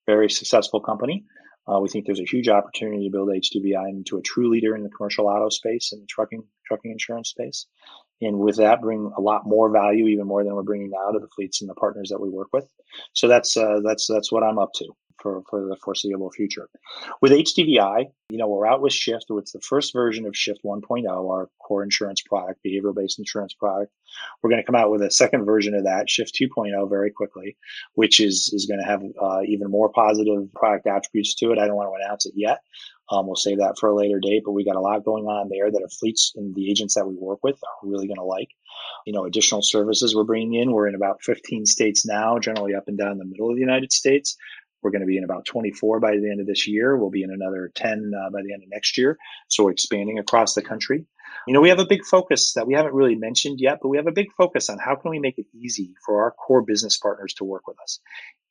[0.07, 1.25] very successful company.
[1.67, 4.83] Uh, we think there's a huge opportunity to build HDVI into a true leader in
[4.83, 7.65] the commercial auto space and the trucking trucking insurance space,
[8.21, 11.19] and with that, bring a lot more value, even more than we're bringing now, to
[11.19, 12.65] the fleets and the partners that we work with.
[13.13, 14.85] So that's uh, that's that's what I'm up to
[15.25, 16.69] for, for the foreseeable future.
[17.19, 19.25] With HDVI, you know, we're out with Shift.
[19.29, 23.91] It's the first version of Shift 1.0, our core insurance product, behavioral based insurance product.
[24.41, 27.57] We're going to come out with a second version of that, Shift 2.0, very quickly,
[27.95, 31.57] which is, is going to have uh, even more positive product attributes to it.
[31.57, 32.59] I don't want to announce it yet.
[33.09, 35.49] Um, we'll save that for a later date, but we got a lot going on
[35.49, 38.23] there that our fleets and the agents that we work with are really going to
[38.23, 38.49] like.
[39.05, 40.71] You know, additional services we're bringing in.
[40.71, 43.91] We're in about 15 states now, generally up and down the middle of the United
[43.91, 44.35] States.
[44.81, 46.97] We're going to be in about 24 by the end of this year.
[46.97, 49.17] We'll be in another 10 uh, by the end of next year.
[49.47, 51.05] So we're expanding across the country.
[51.47, 53.97] You know, we have a big focus that we haven't really mentioned yet, but we
[53.97, 56.97] have a big focus on how can we make it easy for our core business
[56.97, 57.99] partners to work with us.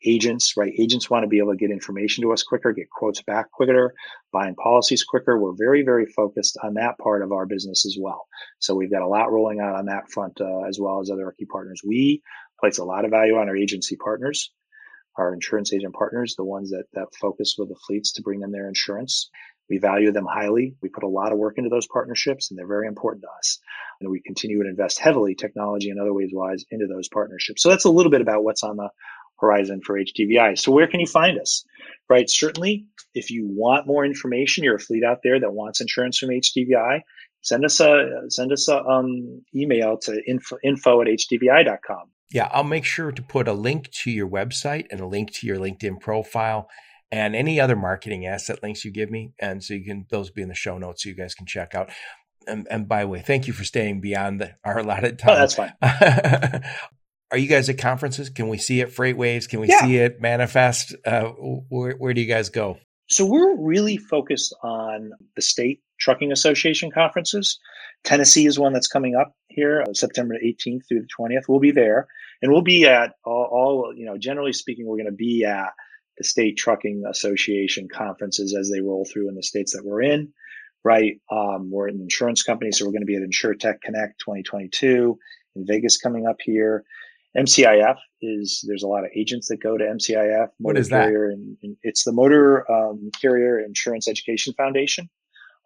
[0.04, 0.72] Agents, right?
[0.78, 3.94] Agents want to be able to get information to us quicker, get quotes back quicker,
[4.32, 5.38] buying policies quicker.
[5.38, 8.26] We're very, very focused on that part of our business as well.
[8.60, 11.34] So we've got a lot rolling out on that front uh, as well as other
[11.36, 11.80] key partners.
[11.84, 12.22] We
[12.60, 14.50] place a lot of value on our agency partners
[15.16, 18.52] our insurance agent partners, the ones that, that focus with the fleets to bring them
[18.52, 19.30] their insurance.
[19.68, 20.76] We value them highly.
[20.82, 23.58] We put a lot of work into those partnerships and they're very important to us.
[24.00, 27.62] And we continue to invest heavily technology and other ways wise into those partnerships.
[27.62, 28.90] So that's a little bit about what's on the
[29.38, 30.58] horizon for HDVI.
[30.58, 31.64] So where can you find us?
[32.08, 32.28] Right.
[32.28, 36.30] Certainly, if you want more information, you're a fleet out there that wants insurance from
[36.30, 37.00] HDVI,
[37.44, 42.10] send us a send us a um, email to info, info at hdvi.com.
[42.30, 45.46] Yeah, I'll make sure to put a link to your website and a link to
[45.46, 46.68] your LinkedIn profile
[47.10, 49.32] and any other marketing asset links you give me.
[49.38, 51.74] And so you can, those be in the show notes so you guys can check
[51.74, 51.90] out.
[52.46, 55.36] And, and by the way, thank you for staying beyond the, our allotted time.
[55.36, 55.72] Oh, that's fine.
[57.30, 58.30] Are you guys at conferences?
[58.30, 59.48] Can we see it FreightWaves?
[59.48, 59.80] Can we yeah.
[59.80, 60.94] see it manifest?
[61.04, 61.24] Uh,
[61.68, 62.78] where, where do you guys go?
[63.08, 67.58] So we're really focused on the state trucking association conferences.
[68.02, 71.42] Tennessee is one that's coming up here, uh, September 18th through the 20th.
[71.48, 72.06] We'll be there,
[72.42, 74.18] and we'll be at all, all you know.
[74.18, 75.72] Generally speaking, we're going to be at
[76.22, 80.32] state trucking association conferences as they roll through in the states that we're in.
[80.84, 85.18] Right, um, we're an insurance company, so we're going to be at InsurTech Connect 2022
[85.56, 86.84] in Vegas coming up here.
[87.36, 90.48] MCIF is there's a lot of agents that go to MCIF.
[90.58, 91.08] What is that?
[91.08, 95.08] And, and it's the Motor um, Carrier Insurance Education Foundation.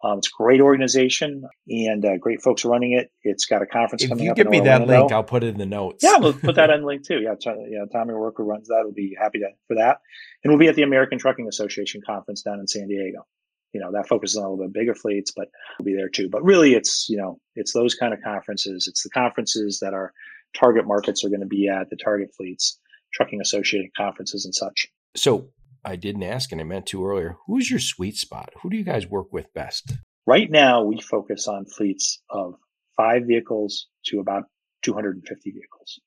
[0.01, 3.11] Um, it's a great organization and uh, great folks running it.
[3.23, 5.57] It's got a conference if coming you give me that link, I'll put it in
[5.57, 6.03] the notes.
[6.03, 7.19] Yeah, we'll put that on the link too.
[7.19, 7.35] Yeah,
[7.67, 8.81] yeah, Tommy Worker runs that.
[8.83, 9.97] We'll be happy to for that.
[10.43, 13.25] And we'll be at the American Trucking Association conference down in San Diego.
[13.73, 16.29] You know, that focuses on a little bit bigger fleets, but we'll be there too.
[16.29, 18.87] But really, it's you know, it's those kind of conferences.
[18.87, 20.13] It's the conferences that our
[20.55, 22.79] target markets are going to be at, the target fleets,
[23.13, 24.87] trucking associated conferences and such.
[25.15, 25.49] So
[25.83, 27.37] I didn't ask and I meant to earlier.
[27.47, 28.51] Who's your sweet spot?
[28.61, 29.93] Who do you guys work with best?
[30.25, 32.55] Right now, we focus on fleets of
[32.95, 34.43] five vehicles to about
[34.83, 35.99] 250 vehicles,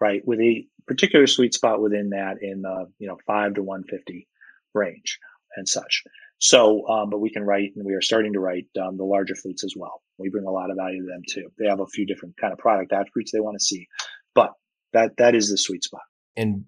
[0.00, 0.22] right?
[0.24, 4.28] With a particular sweet spot within that in the, you know, five to 150
[4.74, 5.18] range
[5.56, 6.02] and such.
[6.38, 9.34] So, um, but we can write and we are starting to write um, the larger
[9.34, 10.02] fleets as well.
[10.18, 11.48] We bring a lot of value to them too.
[11.58, 13.86] They have a few different kind of product attributes they want to see,
[14.34, 14.50] but
[14.92, 16.02] that, that is the sweet spot.
[16.36, 16.64] And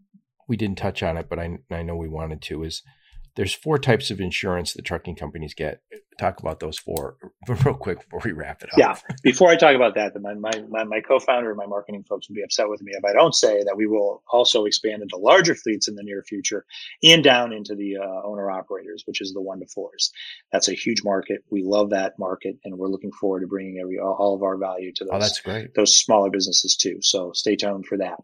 [0.49, 2.83] we didn't touch on it, but I, I know we wanted to is
[3.37, 5.81] there's four types of insurance that trucking companies get
[6.19, 7.17] talk about those four
[7.49, 8.79] real quick before we wrap it up.
[8.79, 8.97] Yeah.
[9.23, 12.37] Before I talk about that, my, my, my, my co-founder and my marketing folks will
[12.37, 15.55] be upset with me if I don't say that we will also expand into larger
[15.55, 16.65] fleets in the near future
[17.03, 20.11] and down into the uh, owner operators, which is the one to fours.
[20.51, 21.45] That's a huge market.
[21.51, 24.93] We love that market and we're looking forward to bringing every, all of our value
[24.95, 25.75] to those, Oh, those, that's great.
[25.75, 26.99] those smaller businesses too.
[27.03, 28.17] So stay tuned for that.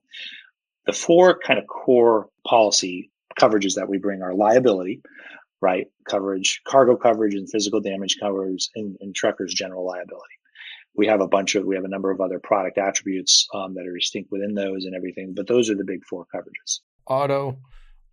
[0.87, 5.03] The four kind of core policy coverages that we bring are liability,
[5.61, 5.87] right?
[6.09, 10.35] Coverage, cargo coverage, and physical damage covers, and, and truckers' general liability.
[10.95, 13.87] We have a bunch of, we have a number of other product attributes um, that
[13.87, 16.80] are distinct within those and everything, but those are the big four coverages.
[17.07, 17.59] Auto,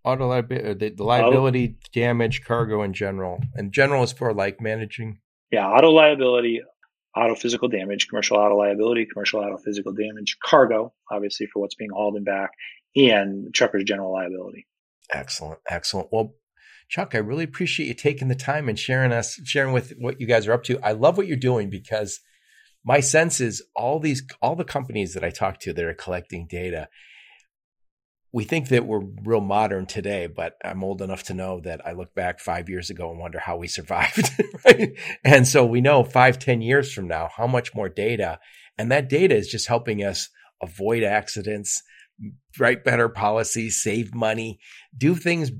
[0.04, 3.42] auto liability, the, the liability, damage, cargo in general.
[3.54, 5.18] And general is for like managing.
[5.50, 6.62] Yeah, auto liability,
[7.16, 11.90] auto physical damage, commercial auto liability, commercial auto physical damage, cargo, obviously for what's being
[11.90, 12.50] hauled and back,
[12.96, 14.66] and truckers' general liability.
[15.12, 16.08] Excellent, excellent.
[16.12, 16.34] Well,
[16.88, 20.26] Chuck, I really appreciate you taking the time and sharing us, sharing with what you
[20.26, 20.78] guys are up to.
[20.80, 22.20] I love what you're doing because
[22.84, 26.46] my sense is all these, all the companies that I talk to that are collecting
[26.48, 26.88] data,
[28.32, 31.92] we think that we're real modern today, but I'm old enough to know that I
[31.92, 34.30] look back five years ago and wonder how we survived.
[34.64, 34.92] Right?
[35.24, 38.38] And so we know five, ten years from now, how much more data,
[38.76, 40.28] and that data is just helping us
[40.62, 41.82] avoid accidents,
[42.58, 44.58] write better policies, save money,
[44.94, 45.50] do things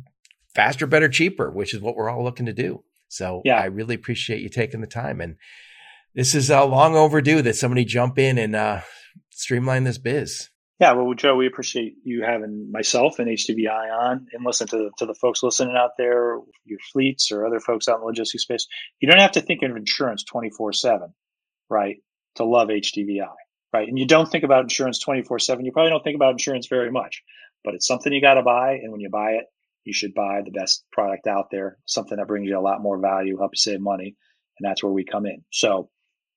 [0.55, 2.85] faster, better, cheaper, which is what we're all looking to do.
[3.09, 3.59] So Yeah.
[3.59, 5.21] I really appreciate you taking the time.
[5.21, 5.37] And
[6.15, 8.81] this is uh, long overdue that somebody jump in and uh,
[9.31, 10.51] streamline this biz.
[10.81, 15.07] Yeah, well, Joe, we appreciate you having myself and HDVI on, and listen to to
[15.07, 18.69] the folks listening out there, your fleets or other folks out in the logistics space.
[19.01, 21.15] You don't have to think of insurance twenty four seven,
[21.71, 21.99] right?
[22.37, 23.35] To love HDVI,
[23.75, 23.89] right?
[23.89, 25.65] And you don't think about insurance twenty four seven.
[25.67, 27.23] You probably don't think about insurance very much,
[27.65, 29.47] but it's something you got to buy, and when you buy it,
[29.85, 33.01] you should buy the best product out there, something that brings you a lot more
[33.01, 34.17] value, help you save money,
[34.59, 35.45] and that's where we come in.
[35.53, 35.91] So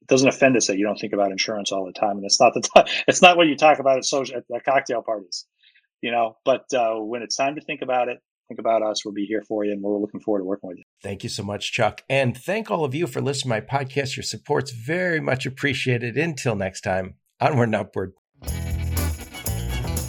[0.04, 2.40] it doesn't offend us that you don't think about insurance all the time, and it's
[2.40, 5.46] not the time, it's not what you talk about at social at, at cocktail parties,
[6.02, 6.38] you know.
[6.44, 9.06] But uh, when it's time to think about it, think about us.
[9.06, 10.84] We'll be here for you, and we're looking forward to working with you.
[11.02, 12.04] Thank you so much, Chuck.
[12.10, 14.18] And thank all of you for listening to my podcast.
[14.18, 16.18] Your support's very much appreciated.
[16.18, 18.14] Until next time, onward and upward.